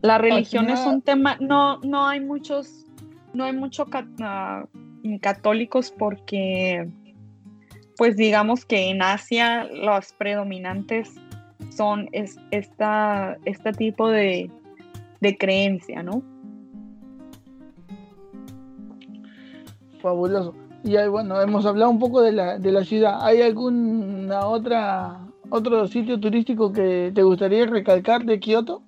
[0.00, 2.86] La religión es un tema, no, no hay muchos,
[3.34, 3.88] no hay muchos
[4.22, 4.64] ah,
[5.20, 6.88] católicos porque,
[7.98, 11.14] pues digamos que en Asia los predominantes
[11.76, 14.50] son esta, este tipo de,
[15.20, 16.22] de creencia, ¿no?
[20.00, 20.54] Fabuloso.
[20.84, 23.18] Y bueno, hemos hablado un poco de la, de la ciudad.
[23.20, 25.18] ¿Hay alguna otra
[25.50, 28.82] otro sitio turístico que te gustaría recalcar de Kioto?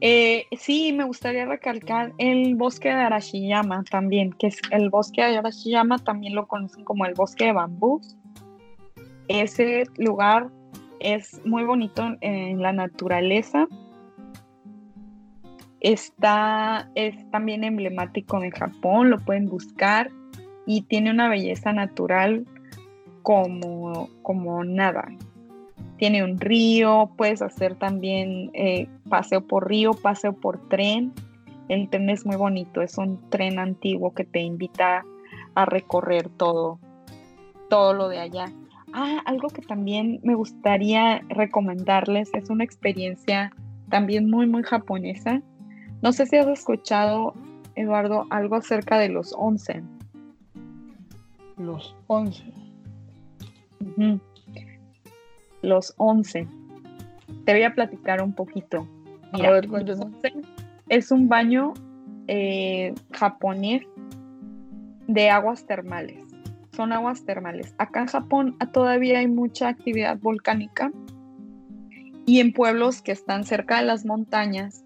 [0.00, 5.38] Eh, sí, me gustaría recalcar el bosque de Arashiyama también, que es el bosque de
[5.38, 8.00] Arashiyama, también lo conocen como el bosque de bambú.
[9.26, 10.50] Ese lugar
[11.00, 13.66] es muy bonito en la naturaleza.
[15.80, 20.10] Está, es también emblemático en Japón, lo pueden buscar
[20.66, 22.46] y tiene una belleza natural
[23.22, 25.08] como, como nada.
[25.98, 31.12] Tiene un río, puedes hacer también eh, paseo por río, paseo por tren.
[31.68, 35.04] El tren es muy bonito, es un tren antiguo que te invita
[35.54, 36.78] a recorrer todo,
[37.68, 38.46] todo lo de allá.
[38.92, 43.52] Ah, algo que también me gustaría recomendarles es una experiencia
[43.90, 45.42] también muy, muy japonesa.
[46.00, 47.34] No sé si has escuchado,
[47.74, 49.98] Eduardo, algo acerca de los onsen
[51.58, 52.44] los 11.
[55.62, 56.46] Los 11.
[57.44, 58.88] Te voy a platicar un poquito.
[59.32, 59.68] a ver,
[60.88, 61.74] Es un baño
[62.26, 63.82] eh, japonés
[65.06, 66.22] de aguas termales.
[66.72, 67.74] Son aguas termales.
[67.78, 70.92] Acá en Japón todavía hay mucha actividad volcánica
[72.26, 74.84] y en pueblos que están cerca de las montañas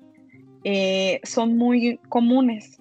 [0.64, 2.78] eh, son muy comunes,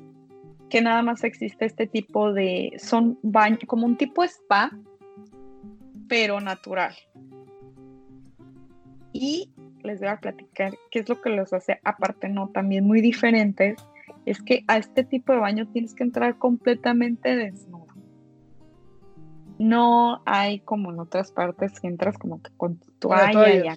[0.70, 4.72] que nada más existe este tipo de, son baños, como un tipo spa,
[6.08, 6.94] pero natural.
[9.14, 9.52] Y
[9.84, 13.78] les voy a platicar qué es lo que los hace, aparte no, también muy diferentes,
[14.26, 17.88] es que a este tipo de baño tienes que entrar completamente desnudo.
[19.58, 23.76] No hay como en otras partes que entras como que con toalla,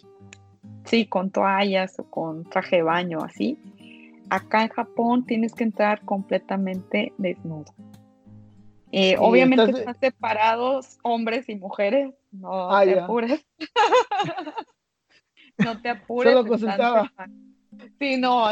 [0.85, 3.59] sí, con toallas o con traje de baño, así.
[4.31, 7.75] Acá en Japón tienes que entrar completamente desnudo.
[8.93, 13.45] Eh, obviamente están separados hombres y mujeres, no ah, te apures.
[15.59, 16.33] no te apures.
[16.33, 17.13] Solo consultaba.
[17.99, 18.47] Sí, no,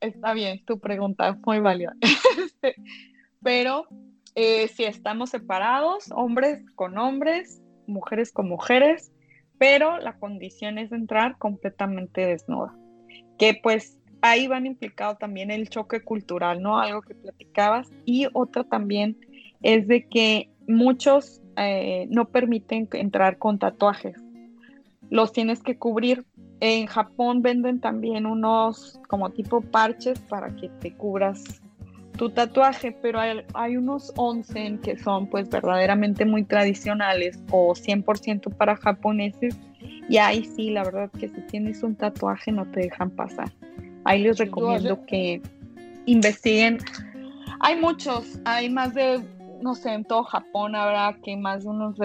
[0.00, 1.94] está bien, tu pregunta es muy válida.
[3.42, 3.86] Pero
[4.34, 9.12] eh, si estamos separados, hombres con hombres, mujeres con mujeres,
[9.58, 12.74] pero la condición es entrar completamente desnuda.
[13.38, 16.78] Que pues ahí van implicado también el choque cultural, ¿no?
[16.78, 17.90] Algo que platicabas.
[18.04, 19.18] Y otra también
[19.62, 24.16] es de que muchos eh, no permiten entrar con tatuajes.
[25.10, 26.24] Los tienes que cubrir
[26.60, 31.60] en Japón venden también unos como tipo parches para que te cubras
[32.16, 38.76] tu tatuaje, pero hay, unos onsen que son pues verdaderamente muy tradicionales o 100% para
[38.76, 39.58] japoneses
[40.06, 43.50] y ahí sí, la verdad que si tienes un tatuaje no te dejan pasar.
[44.04, 45.40] Ahí les recomiendo que
[46.04, 46.78] investiguen.
[47.60, 49.22] Hay muchos, hay más de,
[49.62, 51.96] no sé, en todo Japón habrá que más de unos,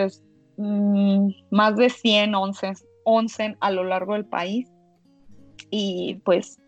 [0.56, 4.70] mm, más de 100 onsen onsen a lo largo del país
[5.70, 6.60] y pues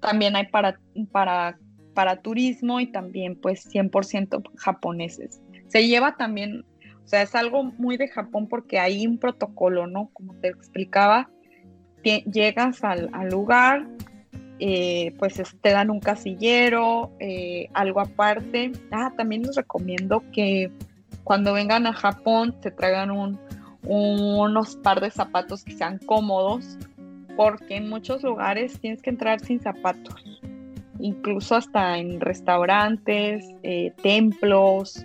[0.00, 0.78] también hay para,
[1.10, 1.58] para,
[1.94, 5.40] para turismo y también pues 100% japoneses.
[5.68, 6.64] Se lleva también,
[7.04, 10.10] o sea, es algo muy de Japón porque hay un protocolo, ¿no?
[10.12, 11.30] Como te explicaba,
[12.02, 13.86] llegas al, lugar,
[14.58, 18.72] eh, pues te dan un casillero, eh, algo aparte.
[18.90, 20.70] Ah, también les recomiendo que
[21.24, 23.38] cuando vengan a Japón se traigan un,
[23.86, 26.78] unos par de zapatos que sean cómodos,
[27.36, 30.40] porque en muchos lugares tienes que entrar sin zapatos,
[30.98, 35.04] incluso hasta en restaurantes, eh, templos,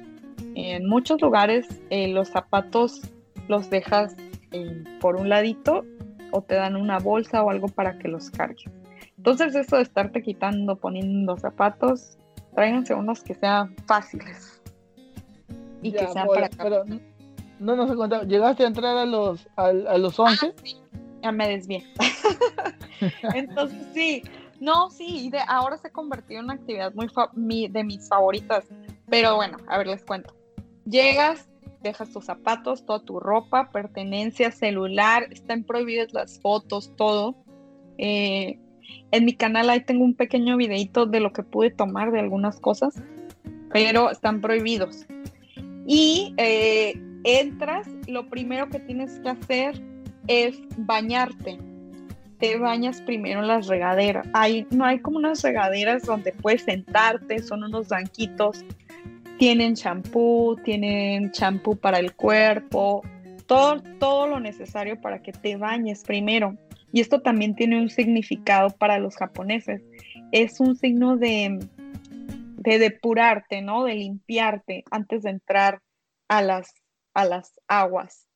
[0.55, 3.01] en muchos lugares eh, los zapatos
[3.47, 4.15] los dejas
[4.51, 5.85] eh, por un ladito
[6.31, 8.71] o te dan una bolsa o algo para que los cargues.
[9.17, 12.17] Entonces eso de estarte quitando, poniendo zapatos,
[12.55, 14.61] tráiganse unos que sean fáciles
[15.81, 16.49] y que sean para
[17.61, 18.23] no nos he contado.
[18.23, 20.47] ¿Llegaste a entrar a los, a, los 11?
[20.47, 21.85] Ah, ya me desvié.
[23.35, 24.23] Entonces, sí.
[24.59, 26.93] No, sí, de, ahora se ha convertido en una actividad
[27.33, 28.65] muy de mis favoritas.
[29.09, 30.35] Pero bueno, a ver, les cuento.
[30.85, 31.49] Llegas,
[31.81, 37.35] dejas tus zapatos, toda tu ropa, pertenencia, celular, están prohibidas las fotos, todo.
[37.97, 38.59] Eh,
[39.11, 42.59] en mi canal ahí tengo un pequeño videito de lo que pude tomar de algunas
[42.59, 42.95] cosas,
[43.71, 45.05] pero están prohibidos.
[45.85, 49.81] Y eh, entras, lo primero que tienes que hacer
[50.27, 51.57] es bañarte.
[52.39, 54.27] Te bañas primero en las regaderas.
[54.33, 58.65] Hay, no hay como unas regaderas donde puedes sentarte, son unos banquitos.
[59.37, 63.03] Tienen champú, tienen champú para el cuerpo,
[63.45, 66.57] todo, todo lo necesario para que te bañes primero.
[66.93, 69.81] Y esto también tiene un significado para los japoneses.
[70.31, 71.59] Es un signo de,
[72.57, 73.85] de depurarte, ¿no?
[73.85, 75.81] De limpiarte antes de entrar
[76.27, 76.73] a las
[77.13, 78.27] a las aguas,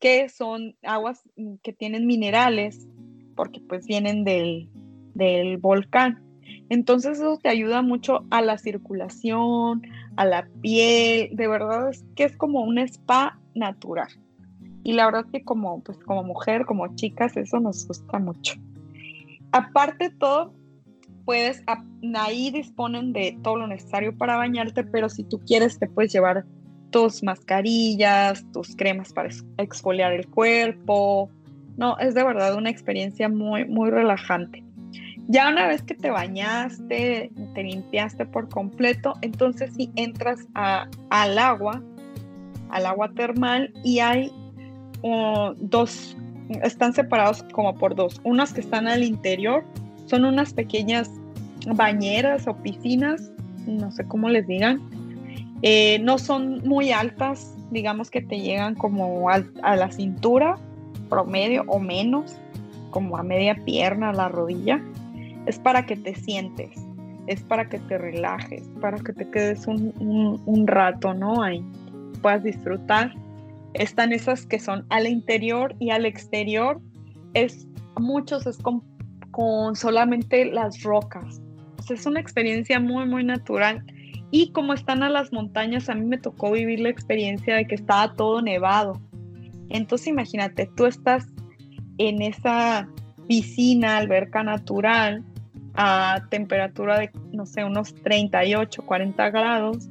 [0.00, 1.22] que son aguas
[1.62, 2.88] que tienen minerales,
[3.36, 4.68] porque pues vienen del,
[5.14, 6.22] del volcán.
[6.68, 9.82] Entonces eso te ayuda mucho a la circulación,
[10.16, 14.08] a la piel, de verdad es que es como un spa natural.
[14.84, 18.54] Y la verdad que como, pues, como mujer, como chicas, eso nos gusta mucho.
[19.52, 20.54] Aparte de todo,
[21.24, 21.62] puedes,
[22.14, 26.44] ahí disponen de todo lo necesario para bañarte, pero si tú quieres te puedes llevar
[26.92, 31.28] tus mascarillas, tus cremas para exfoliar el cuerpo.
[31.76, 34.62] No, es de verdad una experiencia muy, muy relajante.
[35.28, 41.82] Ya una vez que te bañaste, te limpiaste por completo, entonces sí entras al agua,
[42.70, 44.30] al agua termal y hay
[45.02, 46.16] uh, dos,
[46.62, 48.20] están separados como por dos.
[48.24, 49.64] Unas que están al interior,
[50.06, 51.10] son unas pequeñas
[51.66, 53.32] bañeras o piscinas,
[53.66, 54.82] no sé cómo les digan,
[55.62, 59.40] eh, no son muy altas, digamos que te llegan como a,
[59.76, 60.58] la cintura
[61.08, 62.36] promedio o menos,
[62.90, 64.82] como a media pierna, a la rodilla.
[65.46, 66.70] Es para que te sientes,
[67.26, 71.42] es para que te relajes, para que te quedes un, rato, ¿no?
[71.42, 71.64] Ahí
[72.20, 73.12] puedas disfrutar.
[73.74, 76.80] Están esas que son al interior y al exterior.
[77.34, 77.66] Es,
[77.98, 78.82] muchos es con,
[79.30, 81.40] con solamente las rocas,
[81.90, 83.84] es una experiencia muy, muy natural.
[84.32, 87.74] Y como están a las montañas, a mí me tocó vivir la experiencia de que
[87.74, 88.98] estaba todo nevado.
[89.68, 91.28] Entonces imagínate, tú estás
[91.98, 92.88] en esa
[93.28, 95.22] piscina, alberca natural,
[95.74, 99.88] a temperatura de, no sé, unos 38, 40 grados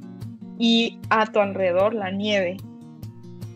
[0.57, 2.57] y a tu alrededor la nieve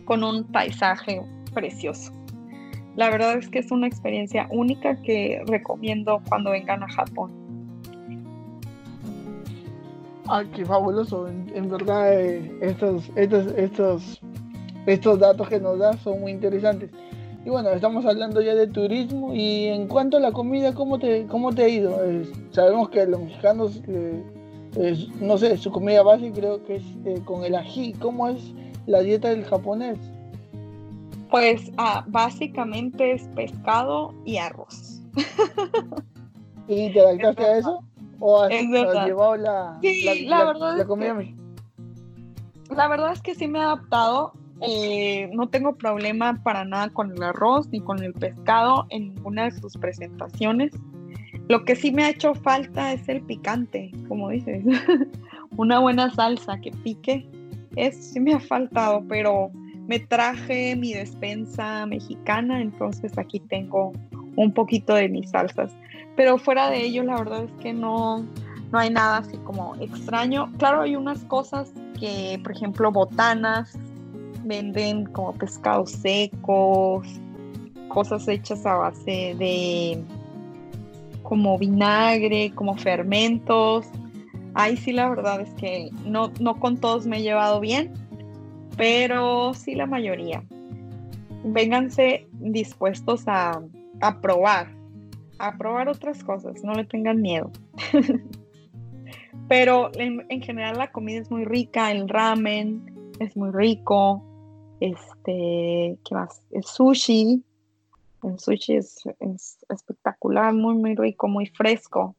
[0.04, 1.20] con un paisaje
[1.52, 2.12] precioso.
[2.94, 7.45] La verdad es que es una experiencia única que recomiendo cuando vengan a Japón.
[10.28, 11.28] Ay, qué fabuloso.
[11.28, 14.20] En, verdad, eh, estos, estos, estos,
[14.86, 16.90] estos datos que nos das son muy interesantes.
[17.44, 21.26] Y bueno, estamos hablando ya de turismo y en cuanto a la comida, ¿cómo te,
[21.26, 21.96] cómo te ha ido?
[22.50, 24.20] sabemos que los mexicanos, eh,
[25.20, 27.92] no sé, su comida base creo que es eh, con el ají.
[27.94, 28.52] ¿Cómo es
[28.86, 29.98] la dieta del japonés?
[31.30, 35.00] Pues ah, básicamente es pescado y arroz.
[36.68, 37.84] ¿Y te adaptaste a eso?
[38.20, 41.16] ¿O has, llevado la, la, comida
[42.74, 47.12] La verdad es que sí me he adaptado eh, no tengo problema para nada con
[47.12, 50.72] el arroz ni con el pescado en ninguna de sus presentaciones.
[51.48, 54.64] Lo que sí me ha hecho falta es el picante, como dices.
[55.56, 57.28] Una buena salsa que pique.
[57.76, 59.50] Eso sí me ha faltado, pero
[59.86, 63.92] me traje mi despensa mexicana, entonces aquí tengo
[64.36, 65.70] un poquito de mis salsas.
[66.16, 68.24] Pero fuera de ello, la verdad es que no,
[68.72, 70.50] no hay nada así como extraño.
[70.58, 73.78] Claro, hay unas cosas que, por ejemplo, botanas,
[74.44, 77.06] venden como pescados secos,
[77.88, 80.02] cosas hechas a base de
[81.22, 83.86] como vinagre, como fermentos.
[84.54, 87.92] Ahí sí la verdad es que no, no con todos me he llevado bien,
[88.76, 90.42] pero sí la mayoría.
[91.44, 93.62] Vénganse dispuestos a,
[94.22, 94.68] probar,
[95.38, 97.50] a probar otras cosas, no le tengan miedo.
[99.48, 104.22] pero en, en general la comida es muy rica, el ramen es muy rico,
[104.80, 106.42] este, ¿qué más?
[106.50, 107.42] El sushi.
[108.22, 109.04] El sushi es,
[109.68, 112.16] espectacular, muy, muy rico, muy fresco.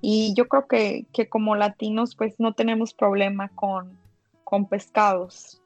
[0.00, 3.98] Y yo creo que, como latinos, pues no tenemos problema con,
[4.44, 5.62] con pescados.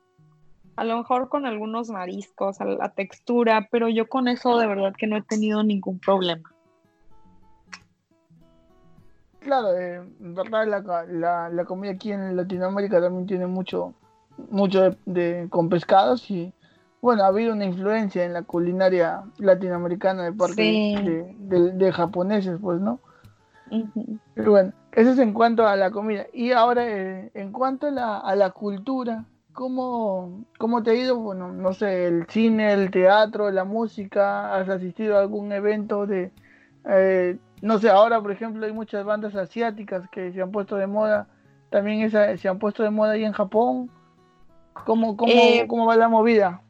[0.76, 5.06] A lo mejor con algunos mariscos, la textura, pero yo con eso de verdad que
[5.06, 6.54] no he tenido ningún problema.
[9.40, 13.94] Claro, eh, en verdad la, la, comida aquí en Latinoamérica también tiene mucho,
[14.50, 16.52] mucho de, con pescados y
[17.00, 23.00] bueno, ha habido una influencia en la culinaria latinoamericana de parte de, japoneses, pues, ¿no?
[24.34, 26.26] Pero bueno, eso es en cuanto a la comida.
[26.34, 29.24] Y ahora, eh, en cuanto a la, a la cultura,
[29.54, 31.16] ¿cómo, ¿cómo, te ha ido?
[31.16, 36.32] Bueno, no sé, el cine, el teatro, la música, ¿has asistido a algún evento de...
[36.86, 40.86] Eh, no sé, ahora, por ejemplo, hay muchas bandas asiáticas que se han puesto de
[40.86, 41.28] moda,
[41.70, 43.90] también esa, se han puesto de moda ahí en Japón.
[44.86, 46.62] ¿Cómo, eh, cómo, va la movida?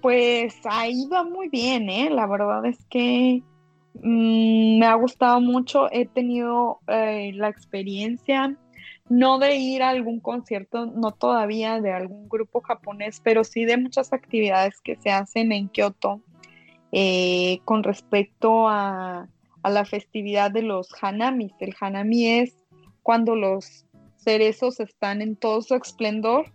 [0.00, 2.10] Pues ahí va muy bien, ¿eh?
[2.10, 3.42] La verdad es que
[4.02, 5.90] mm, me ha gustado mucho.
[5.90, 8.56] He tenido eh, la experiencia,
[9.08, 13.78] no de ir a algún concierto, no todavía de algún grupo japonés, pero sí de
[13.78, 16.20] muchas actividades que se hacen en Kioto
[16.92, 19.28] eh, con respecto a,
[19.66, 21.52] a la festividad de los hanamis.
[21.58, 22.54] El hanami es
[23.02, 23.84] cuando los
[24.16, 26.52] cerezos están en todo su esplendor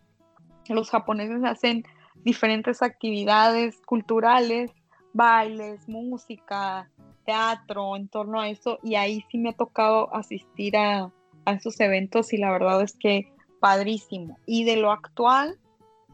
[0.73, 1.83] los japoneses hacen
[2.23, 4.71] diferentes actividades culturales,
[5.13, 6.89] bailes, música,
[7.25, 11.11] teatro en torno a eso y ahí sí me ha tocado asistir a,
[11.47, 14.37] esos eventos y la verdad es que padrísimo.
[14.45, 15.57] Y de lo actual,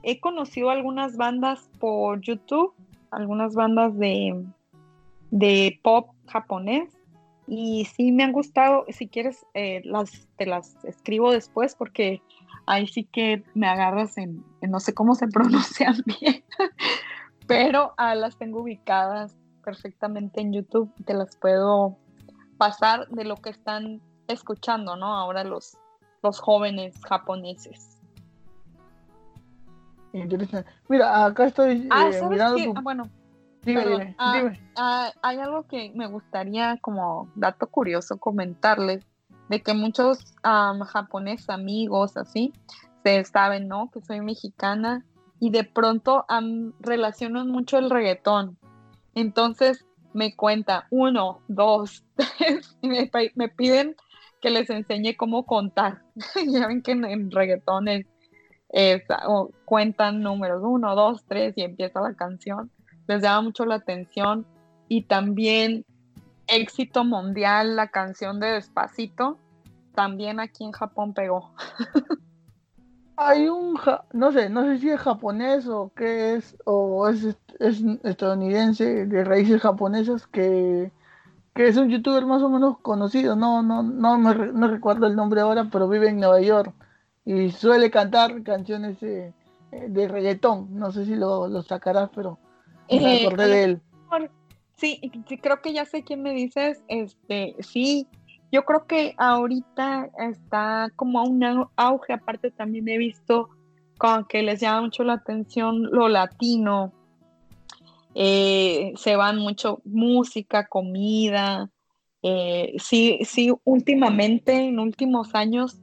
[0.01, 2.73] he conocido algunas bandas por YouTube,
[3.11, 4.45] algunas bandas de,
[5.31, 6.96] de pop japonés
[7.47, 8.85] y sí me han gustado.
[8.89, 12.21] Si quieres, eh, las, te las escribo después porque
[12.65, 16.43] ahí sí que me agarras en, no sé cómo se pronuncian bien,
[17.47, 21.97] pero ah, las tengo ubicadas perfectamente en YouTube, te las puedo
[22.57, 25.13] pasar de lo que están escuchando, ¿no?
[25.15, 25.77] Ahora los,
[26.23, 27.97] los jóvenes japoneses.
[30.13, 30.69] Interesante.
[30.87, 33.09] Mira, acá estoy ah, eh, mirando ah, bueno,
[33.63, 34.15] dime,
[34.75, 39.05] hay algo que me gustaría como dato curioso comentarles
[39.49, 42.53] de que muchos japoneses amigos así
[43.03, 43.89] se saben, ¿no?
[43.91, 45.05] Que soy mexicana
[45.39, 46.25] y de pronto
[46.79, 48.57] relacionan mucho el reggaetón.
[49.15, 52.03] Entonces me cuenta uno, dos,
[52.37, 53.95] tres, y me, piden
[54.41, 56.01] que les enseñe cómo contar.
[56.47, 58.05] ya ven que en, reggaetón es,
[59.65, 62.71] cuentan números uno, dos, tres y empieza la canción.
[63.07, 64.45] Les llama mucho la atención
[64.87, 65.85] y también
[66.47, 69.37] éxito mundial la canción de Despacito,
[69.93, 71.51] también aquí en Japón pegó.
[73.17, 73.79] Hay un,
[74.13, 79.23] no sé, no sé si es japonés o qué es, o es, es estadounidense de
[79.23, 80.91] raíces japonesas que,
[81.55, 85.15] que, es un youtuber más o menos conocido, no, no, no, me, no recuerdo el
[85.15, 86.71] nombre ahora, pero vive en Nueva York
[87.25, 89.33] y suele cantar canciones de,
[89.71, 92.37] de reggaetón, no sé si lo, lo sacarás, pero
[92.89, 93.81] me acordé de él.
[94.77, 95.01] Sí,
[95.41, 96.83] creo que ya sé quién me dices.
[96.87, 98.07] Este, sí,
[98.51, 102.13] yo creo que ahorita está como un auge.
[102.13, 103.49] Aparte, también he visto
[103.97, 106.93] con que les llama mucho la atención lo latino.
[108.13, 111.71] Eh, se van mucho música, comida.
[112.21, 115.79] Eh, sí, sí, últimamente, en últimos años,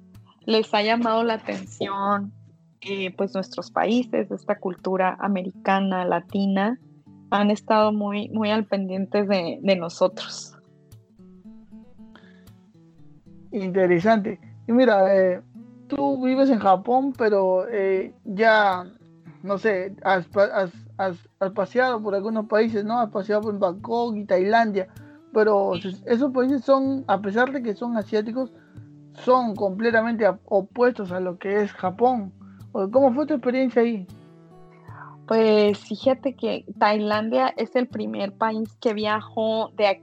[0.46, 2.32] les ha llamado la atención
[2.80, 6.78] eh, pues nuestros países, esta cultura americana, latina
[7.34, 10.54] han estado muy, muy al pendiente de, nosotros.
[13.50, 14.38] Interesante.
[14.68, 15.42] Y mira, eh,
[15.88, 18.84] tú vives en Japón, pero eh, ya,
[19.42, 20.28] no sé, has,
[21.54, 23.00] paseado por algunos países, ¿no?
[23.00, 24.86] Has paseado por Bangkok y Tailandia,
[25.32, 25.72] pero
[26.06, 28.52] esos países son, a pesar de que son asiáticos,
[29.14, 32.32] son completamente opuestos a lo que es Japón.
[32.70, 34.06] ¿Cómo fue tu experiencia ahí?
[35.26, 40.02] Pues fíjate que Tailandia es el primer país que viajó de,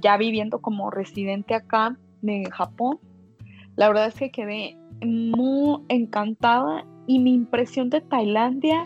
[0.00, 2.98] ya viviendo como residente acá de Japón.
[3.76, 8.84] La verdad es que quedé muy encantada y mi impresión de Tailandia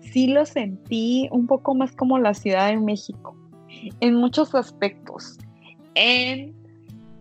[0.00, 3.36] sí lo sentí un poco más como la Ciudad de México
[4.00, 5.38] en muchos aspectos.
[5.94, 6.54] En,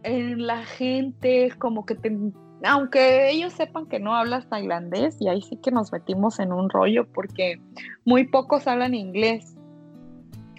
[0.04, 2.16] en la gente, como que te
[2.64, 6.70] aunque ellos sepan que no hablas tailandés, y ahí sí que nos metimos en un
[6.70, 7.60] rollo porque
[8.06, 9.56] muy pocos hablan inglés,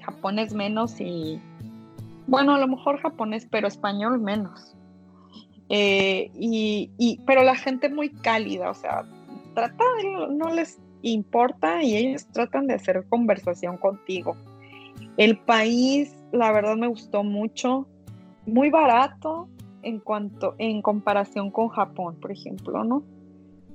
[0.05, 1.41] japonés menos y,
[2.27, 4.75] bueno, a lo mejor japonés, pero español menos.
[5.71, 9.05] Eh, y, pero la gente muy cálida, o sea,
[9.55, 14.37] trata de, no les importa y ellos tratan de hacer conversación contigo.
[15.17, 17.87] El país, la verdad me gustó mucho,
[18.47, 19.49] muy barato,
[19.83, 23.03] en cuanto, en comparación con Japón, por ejemplo, ¿no?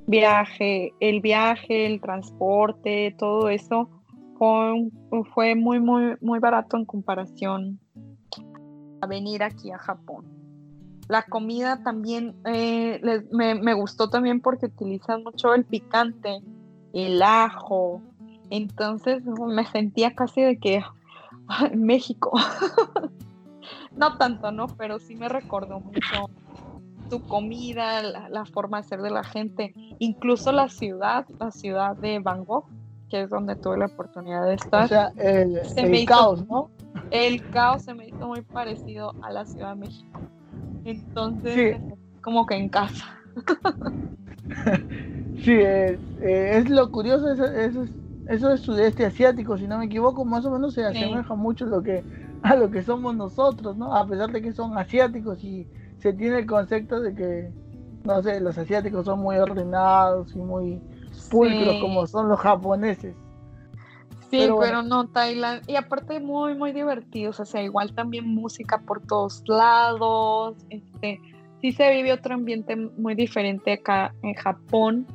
[0.06, 3.90] Viaje, el viaje, el transporte, todo eso
[5.34, 7.80] fue, muy, muy, muy barato en comparación
[9.02, 10.26] a venir aquí a Japón.
[11.08, 13.02] La comida también eh,
[13.32, 16.42] me, me, gustó también porque utilizan mucho el picante,
[16.94, 18.02] el ajo.
[18.50, 20.82] Entonces me sentía casi de que
[21.72, 22.32] en México.
[23.96, 24.68] no tanto, ¿no?
[24.68, 26.30] Pero sí me recordó mucho
[27.10, 32.20] su comida, la, forma de ser de la gente, incluso la ciudad, la ciudad de
[32.20, 32.70] Bangkok,
[33.10, 34.86] que es donde tuve la oportunidad de estar.
[34.86, 36.70] O sea, el, caos, ¿no?
[37.12, 40.20] El caos se me hizo muy parecido a la Ciudad de México.
[40.86, 41.78] Entonces,
[42.22, 43.20] como que en casa.
[45.44, 47.86] sí, eh, es lo curioso, eso, eso,
[48.28, 51.84] eso es sudeste asiático, si no me equivoco, más o menos se asemeja mucho lo
[51.84, 52.04] que
[52.54, 53.96] a lo que somos nosotros, ¿no?
[53.96, 55.66] A pesar de que son asiáticos y
[56.00, 57.52] se tiene el concepto de que,
[58.04, 60.82] no sé, los asiáticos son muy ordenados y muy
[61.32, 63.16] pulcros como son los japoneses.
[64.30, 69.06] Sí, pero, no, Tailandia, y aparte muy, muy divertidos, o sea, igual también música por
[69.06, 71.22] todos lados, este,
[71.62, 75.06] sí se vive otro ambiente muy diferente acá en Japón,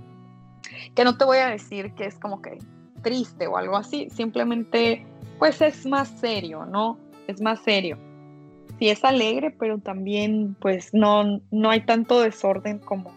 [0.94, 2.58] que no te voy a decir que es como que
[3.02, 5.04] triste o algo así, simplemente
[5.40, 6.96] pues es más serio, ¿no?
[7.28, 7.96] Es más serio.
[8.80, 13.12] Sí es alegre, pero también pues no, no hay tanto desorden como,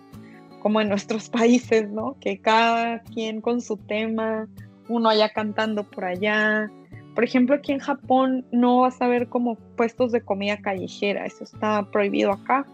[0.59, 2.17] como en nuestros países, ¿no?
[2.19, 4.47] Que cada quien con su tema,
[4.87, 6.69] uno allá cantando por allá.
[7.15, 11.43] Por ejemplo, aquí en Japón no vas a ver como puestos de comida callejera, eso
[11.43, 12.65] está prohibido acá.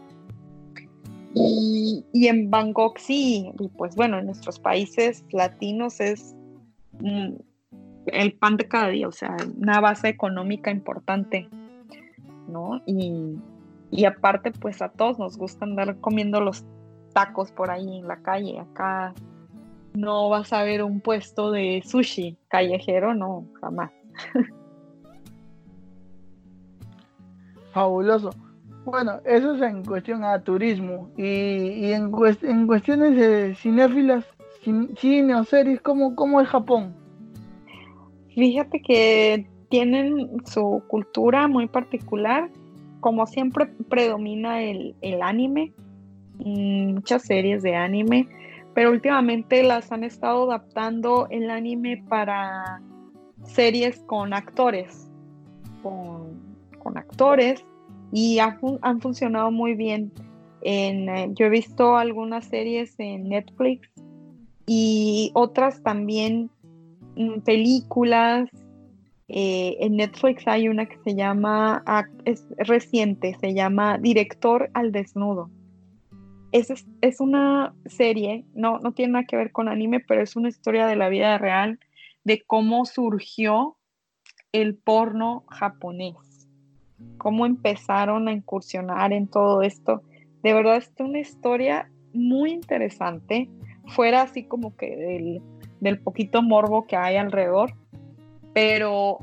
[1.34, 6.36] Y, y, en Bangkok sí, y pues bueno, en nuestros países latinos es
[7.00, 7.36] mm,
[8.14, 11.50] el pan de cada día, o sea, una base económica importante,
[12.48, 12.82] ¿no?
[12.86, 16.66] Y, aparte, pues a todos nos gusta andar comiendo los
[17.14, 18.60] tacos por ahí en la calle.
[18.60, 19.14] Acá
[19.94, 23.92] no vas a ver un puesto de sushi callejero, no, jamás.
[27.72, 28.32] Fabuloso.
[28.86, 34.26] Bueno, eso es en cuestión a turismo y, en, cuestiones de cinéfilas,
[34.96, 37.07] cine o series, ¿cómo, cómo es Japón?
[38.38, 42.52] Fíjate que tienen su cultura muy particular.
[43.00, 45.74] Como siempre predomina el, anime,
[46.38, 48.28] muchas series de anime,
[48.76, 52.80] pero últimamente las han estado adaptando el anime para
[53.44, 55.10] series con actores,
[55.82, 57.66] con, actores
[58.12, 60.12] y han funcionado muy bien.
[60.62, 63.90] En, eh, yo he visto algunas series en Netflix
[64.68, 66.52] y otras también
[67.44, 68.50] películas.
[69.30, 74.92] Eh, en Netflix hay una que se llama, ah, es reciente, se llama Director al
[74.92, 75.50] Desnudo.
[76.54, 80.48] Es, es una serie, no, no tiene nada que ver con anime, pero es una
[80.48, 81.78] historia de la vida real
[82.24, 83.78] de cómo surgió
[84.54, 86.48] el porno japonés,
[87.18, 90.04] cómo empezaron a incursionar en todo esto.
[90.42, 93.50] De verdad es una historia muy interesante,
[93.88, 95.42] fuera así como que del,
[96.04, 97.74] poquito morbo que hay alrededor,
[98.54, 99.20] pero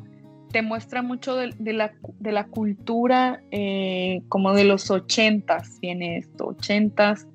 [0.52, 7.26] te muestra mucho de, la, cultura eh, como de los ochentas, viene esto, ochentas,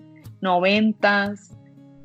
[0.42, 1.58] noventas,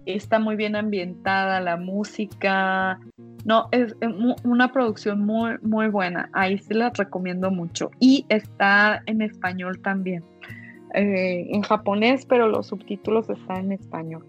[0.06, 2.98] está muy bien ambientada la música,
[3.44, 3.94] no, es,
[4.42, 6.30] una producción muy, muy buena.
[6.32, 7.90] Ahí se la recomiendo mucho.
[8.00, 10.24] Y está en español también.
[10.94, 14.24] Eh, en japonés, pero los subtítulos están en español.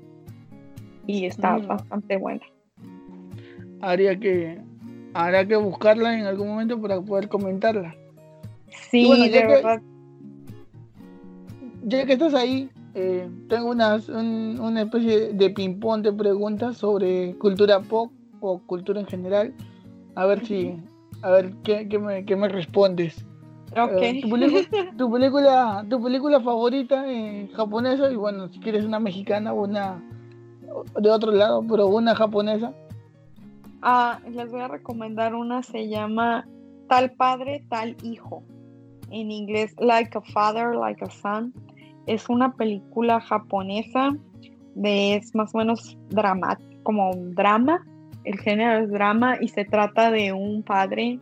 [1.08, 1.68] Y está mm.
[1.68, 2.46] bastante buena.
[3.86, 4.60] Habría que,
[5.14, 7.96] habrá que buscarla en algún momento para poder comentarla.
[8.90, 9.80] Sí, de verdad.
[11.84, 17.80] Ya que estás ahí, eh, tengo unas, una especie de ping-pong de preguntas sobre cultura
[17.80, 19.54] pop o cultura en general.
[20.16, 20.76] A ver si,
[21.22, 23.24] a ver qué, qué, me, qué me, respondes.
[23.72, 24.18] Okay.
[24.18, 24.32] Eh, tu,
[25.12, 30.04] película, tu, película, favorita en japonesa y bueno, si quieres una mexicana o una
[31.00, 32.74] de otro lado, pero una japonesa.
[33.88, 36.48] Ah, les voy a recomendar una, se llama
[36.90, 38.44] Tal padre, tal hijo.
[39.12, 41.54] En inglés, Like a Father, Like a Son.
[42.08, 44.18] Es una película japonesa,
[44.74, 47.86] de, es más o menos dramática, como drama,
[48.24, 51.20] el género es drama y se trata de un padre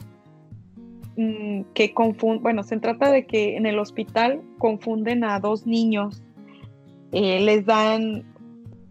[1.18, 6.24] mm, que confunde, bueno, se trata de que en el hospital confunden a dos niños,
[7.12, 8.24] eh, les dan,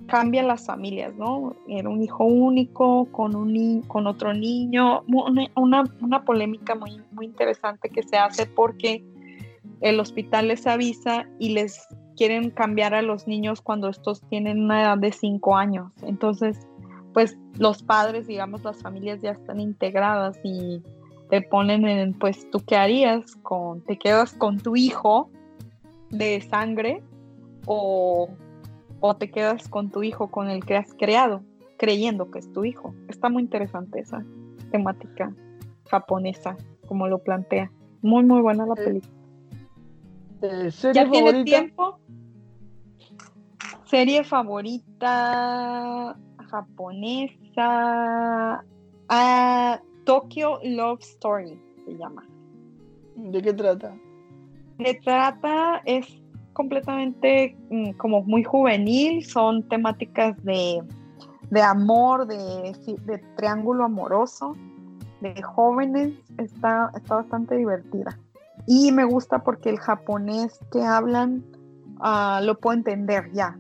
[0.07, 1.55] cambian las familias, ¿no?
[1.69, 7.89] Era un hijo único con, un con otro niño, una, una, polémica muy, muy interesante
[7.89, 9.05] que se hace porque
[9.81, 14.83] el hospital les avisa y les quieren cambiar a los niños cuando estos tienen una
[14.83, 15.93] edad de cinco años.
[16.03, 16.67] Entonces,
[17.13, 20.83] pues los padres, digamos, las familias ya están integradas y
[21.31, 23.37] te ponen en, pues, ¿tú qué harías?
[23.37, 25.31] Con, ¿Te quedas con tu hijo
[26.11, 27.03] de sangre
[27.67, 28.29] o,
[29.03, 31.43] o te quedas con tu hijo con el que has creado,
[31.77, 32.95] creyendo que es tu hijo?
[33.09, 34.25] Está muy interesante esa
[34.71, 35.35] temática
[35.91, 37.71] japonesa, como lo plantea.
[38.01, 39.13] Muy, muy buena la película.
[40.41, 41.99] Eh, ¿Ya tienes tiempo?
[43.85, 46.17] Serie favorita
[46.49, 47.65] japonesa.
[49.09, 52.25] Ah, Tokyo Love Story se llama.
[53.17, 53.97] ¿De qué trata?
[54.79, 56.22] De trata, es
[56.53, 60.83] completamente mm, como muy juvenil, son temáticas de,
[61.63, 62.75] amor, de,
[63.05, 64.57] de, triángulo amoroso,
[65.21, 68.19] de jóvenes, está, está bastante divertida.
[68.67, 71.45] Y me gusta porque el japonés que hablan
[72.01, 73.57] ah, lo puedo entender ya,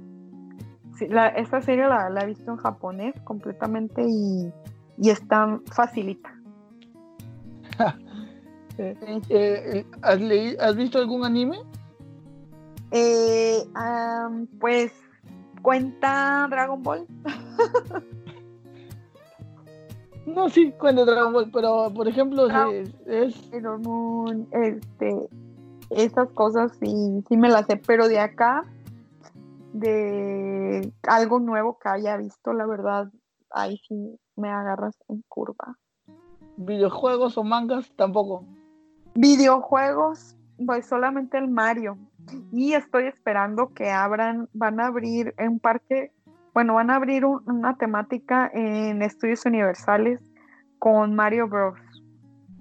[1.36, 4.52] esta serie la, he visto en japonés completamente y,
[4.98, 6.34] está facilita.
[8.78, 11.58] Eh, eh, ¿has, visto algún anime?
[12.92, 13.64] Eh,
[14.60, 14.92] pues
[15.62, 17.06] cuenta Dragon Ball.
[20.26, 22.48] no, sí, cuenta Dragon Ball, pero por ejemplo,
[23.06, 23.34] es,
[24.52, 25.28] este,
[25.90, 28.64] esas cosas sí, sí me las sé, pero de acá
[29.72, 33.10] de algo nuevo que haya visto, la verdad,
[33.50, 35.78] ahí sí me agarras en curva.
[36.56, 37.90] ¿Videojuegos o mangas?
[37.96, 38.44] Tampoco.
[39.14, 41.96] Videojuegos, pues solamente el Mario.
[42.52, 46.12] Y estoy esperando que abran, van a abrir un parque,
[46.54, 50.20] bueno, van a abrir una temática en estudios universales
[50.78, 51.78] con Mario Bros.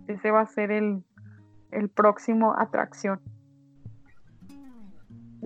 [0.08, 1.04] Ese va a ser el,
[1.72, 3.20] el próximo atracción.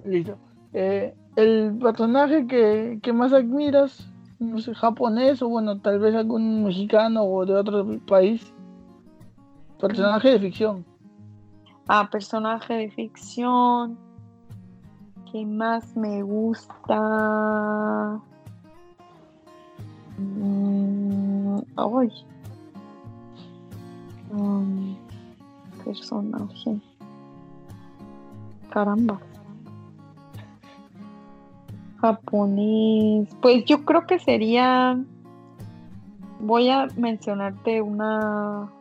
[0.03, 0.37] Listo.
[0.73, 4.09] Eh, el personaje que, más admiras,
[4.39, 8.53] no sé, japonés o bueno, tal vez algún mexicano o de otro país.
[9.79, 10.85] Personaje de ficción.
[11.87, 13.97] Ah, personaje de ficción.
[15.35, 16.95] ¿Qué más me gusta?
[20.17, 22.09] Mm, ay.
[24.31, 24.95] Um,
[25.83, 26.79] personaje.
[28.69, 29.19] Caramba
[31.99, 33.27] japonés.
[33.41, 34.97] Pues yo creo que sería.
[36.39, 38.71] Voy a mencionarte una.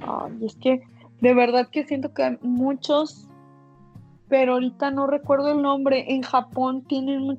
[0.00, 0.82] Ay, es que
[1.20, 3.28] De verdad que siento que muchos,
[4.32, 6.06] pero ahorita no recuerdo el nombre.
[6.08, 7.38] En Japón tienen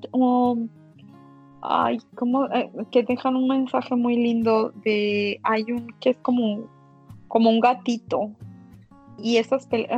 [1.64, 6.70] ay, como eh, que dejan un mensaje muy lindo de hay un que es como
[7.28, 8.30] como un gatito.
[9.18, 9.98] Y esas peleas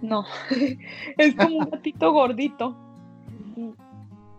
[0.00, 0.24] no
[1.18, 2.76] es como un gatito gordito.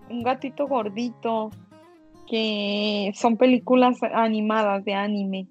[0.10, 1.50] Un gatito gordito
[2.28, 5.48] que son películas animadas de anime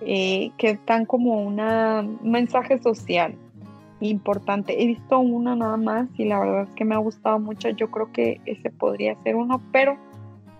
[0.00, 3.36] eh, que están como una, un mensaje social
[4.08, 4.82] importante.
[4.82, 7.68] He visto una nada más y la verdad es que me ha gustado mucho.
[7.70, 9.96] Yo creo que ese podría ser uno, pero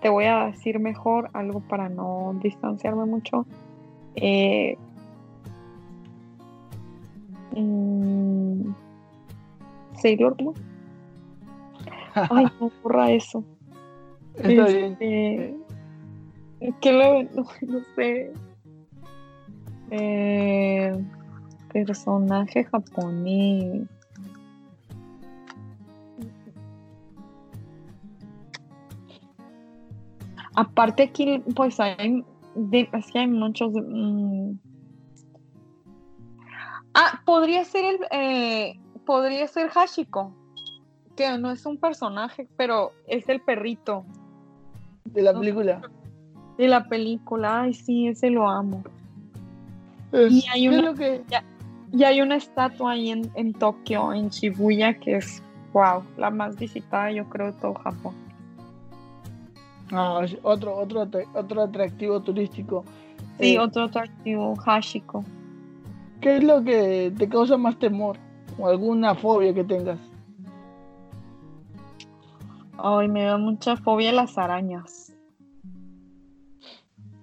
[0.01, 3.45] te voy a decir mejor algo para no distanciarme mucho.
[4.15, 4.77] Eh,
[7.55, 8.71] mm,
[9.93, 10.55] Sailor Moon.
[12.15, 13.43] Ay, no borra eso.
[14.35, 14.97] Está bien.
[14.99, 15.55] Este,
[16.81, 17.23] que lo,
[17.61, 18.31] no, sé.
[19.91, 21.03] Eh,
[21.71, 23.87] personaje japonés.
[30.55, 32.23] Aparte aquí, pues hay,
[32.71, 33.71] es que hay muchos...
[33.73, 34.53] Mm.
[36.93, 40.35] Ah, podría ser el, eh, podría ser Hashiko,
[41.15, 44.05] que no es un personaje, pero es el perrito.
[45.05, 45.81] De la película.
[46.57, 48.83] De la película, ay sí, ese lo amo.
[50.11, 51.23] y hay una, que...
[51.93, 56.57] y hay una estatua ahí en, en Tokio, en Shibuya, que es, wow, la más
[56.57, 58.15] visitada yo creo de todo Japón.
[59.91, 62.85] Ah, otro, otro, otro atractivo turístico.
[63.39, 65.25] Sí, eh, otro atractivo, Hashiko.
[66.21, 68.17] ¿Qué es lo que te causa más temor?
[68.57, 69.99] ¿O alguna fobia que tengas?
[72.77, 75.13] Ay, me da mucha fobia las arañas.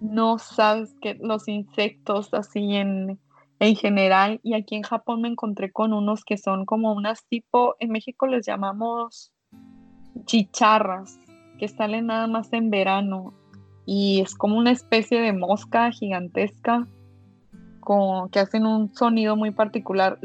[0.01, 3.19] No sabes que los insectos así en,
[3.61, 4.41] en general.
[4.43, 8.27] Y aquí en Japón me encontré con unos que son como unas tipo, en México
[8.27, 9.33] les llamamos
[10.25, 11.19] chicharras
[11.59, 13.35] que sale nada más en verano
[13.85, 16.87] y es como una especie de mosca gigantesca
[17.81, 20.19] con, que hacen un sonido muy particular.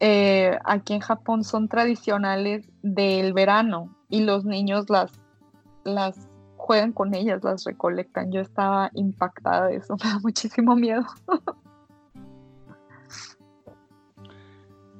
[0.00, 5.12] Eh, aquí en Japón son tradicionales del verano y los niños las,
[5.84, 6.29] las
[6.70, 8.30] juegan con ellas, las recolectan.
[8.30, 11.04] Yo estaba impactada de eso, me da muchísimo miedo.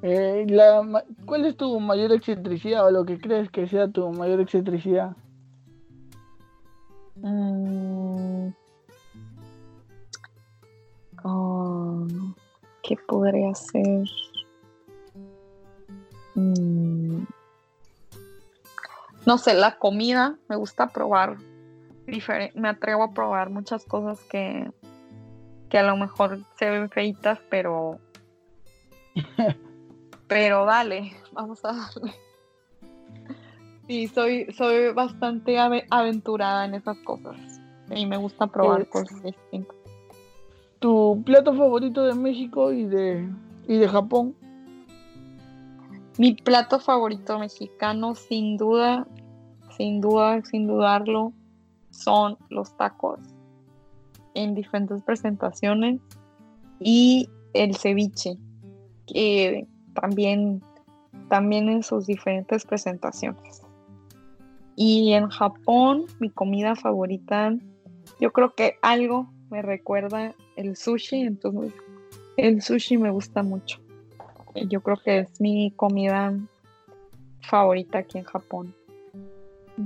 [0.02, 4.40] Eh, la, ¿Cuál es tu mayor excentricidad o lo que crees que sea tu mayor
[4.40, 5.14] excentricidad?
[7.14, 8.48] Mm.
[11.22, 12.08] Oh,
[12.82, 14.08] ¿Qué podría ser?
[16.34, 17.22] Mm.
[19.24, 21.36] No sé, la comida, me gusta probar.
[22.54, 24.70] Me atrevo a probar muchas cosas que,
[25.68, 27.98] que a lo mejor se ven feitas, pero
[30.28, 32.14] Pero dale, vamos a darle.
[33.88, 37.36] Sí, soy, soy bastante aventurada en esas cosas.
[37.90, 39.76] Y me gusta probar cosas distintas.
[40.78, 43.28] ¿Tu plato favorito de México y de,
[43.66, 44.36] y de Japón?
[46.16, 49.08] Mi plato favorito mexicano, sin duda,
[49.76, 51.32] sin duda, sin dudarlo,
[51.90, 53.20] son los tacos
[54.34, 56.00] en diferentes presentaciones
[56.78, 58.36] y el ceviche,
[59.06, 60.62] que también,
[61.28, 63.62] también en sus diferentes presentaciones.
[64.76, 67.54] Y en Japón, mi comida favorita,
[68.20, 71.74] yo creo que algo me recuerda el sushi, entonces
[72.36, 73.80] el sushi me gusta mucho.
[74.68, 76.34] Yo creo que es mi comida
[77.42, 78.74] favorita aquí en Japón.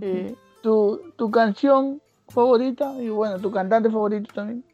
[0.01, 0.35] Eh,
[0.65, 4.65] ¿tu, ¿Tu canción favorita y bueno, tu cantante favorito también?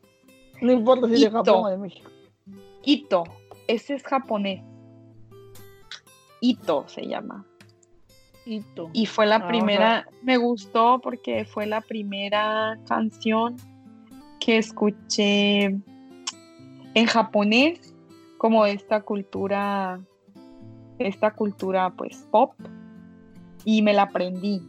[0.62, 2.08] No importa si es de Japón o de México.
[2.84, 3.24] Ito,
[3.66, 4.62] ese es japonés.
[6.40, 7.44] Ito se llama.
[8.46, 8.90] Ito.
[8.92, 13.56] Y fue la ah, primera, me gustó porque fue la primera canción
[14.38, 15.64] que escuché
[16.94, 17.96] en japonés,
[18.38, 20.00] como esta cultura,
[21.00, 22.52] esta cultura pues pop,
[23.64, 24.62] y me la aprendí.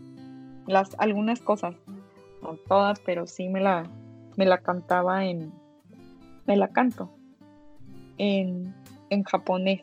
[0.67, 1.75] Las, algunas cosas,
[2.41, 3.89] no todas, pero sí me la,
[4.35, 5.51] me la cantaba en,
[6.45, 7.09] me la canto
[8.17, 8.73] en,
[9.09, 9.81] en japonés.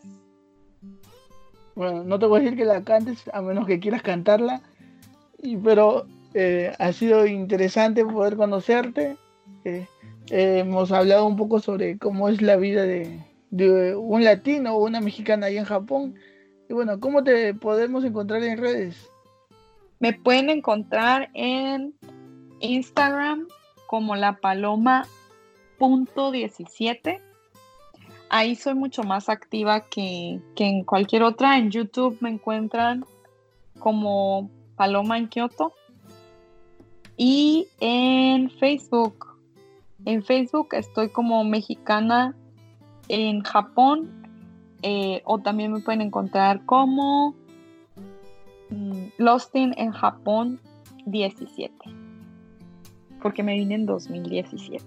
[1.75, 4.63] Bueno, no te voy a decir que la cantes, a menos que quieras cantarla,
[5.41, 9.17] y, pero eh, ha sido interesante poder conocerte.
[9.65, 9.87] Eh,
[10.31, 13.21] hemos hablado un poco sobre cómo es la vida de,
[13.97, 16.15] un latino o una mexicana ahí en Japón.
[16.69, 19.09] Y bueno, ¿cómo te podemos encontrar en redes?
[20.01, 21.95] Me pueden encontrar en
[22.61, 23.49] Instagram
[23.87, 25.07] como la paloma
[25.79, 27.21] Paloma.17.
[28.31, 31.57] Ahí soy mucho más activa que, que en cualquier otra.
[31.57, 33.05] En YouTube me encuentran
[33.79, 35.73] como Paloma en Kioto.
[37.17, 39.27] Y en Facebook.
[40.05, 42.35] En Facebook estoy como mexicana
[43.09, 44.15] en Japón.
[44.83, 47.35] eh, o también me pueden encontrar como
[48.71, 50.61] mm, Lostin en Japón
[51.07, 51.73] 17.
[53.23, 54.87] Porque me vine en 2017.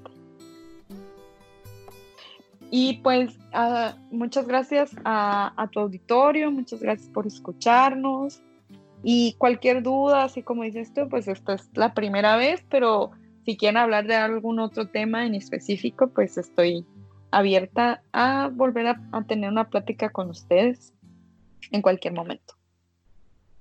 [2.74, 8.42] Y pues ah, muchas gracias a, a tu auditorio, muchas gracias por escucharnos.
[9.04, 13.12] Y cualquier duda, así como dices tú, pues esta es la primera vez, pero
[13.46, 16.86] si quieren hablar de algún otro tema en específico, pues estoy
[17.32, 20.94] abierta a volver a, a tener una plática con ustedes
[21.72, 22.61] en cualquier momento.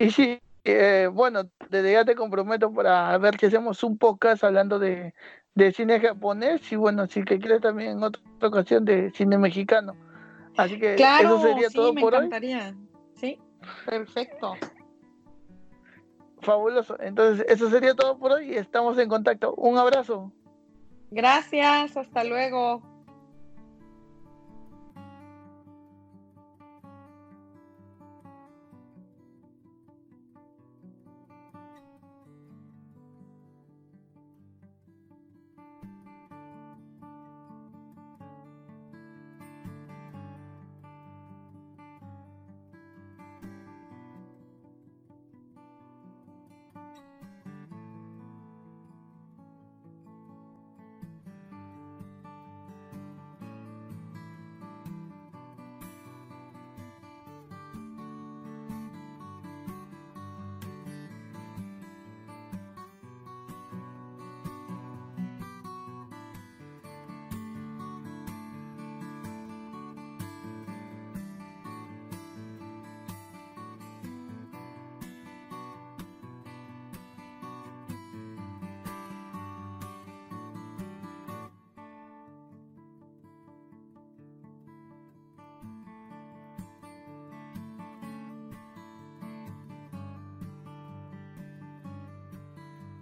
[0.00, 4.78] Y sí, eh, bueno, desde ya te comprometo para ver si hacemos un podcast hablando
[4.78, 5.14] de,
[5.54, 9.94] de cine japonés y bueno, si que quieres también en otra ocasión de cine mexicano.
[10.56, 12.20] Así que Claro, eso sería sí, todo me por hoy.
[12.26, 12.74] encantaría.
[13.14, 13.38] Sí,
[13.84, 14.54] perfecto.
[16.40, 16.96] Fabuloso.
[17.00, 19.54] Entonces, eso sería todo por hoy y estamos en contacto.
[19.56, 20.32] Un abrazo.
[21.10, 22.82] Gracias, hasta luego.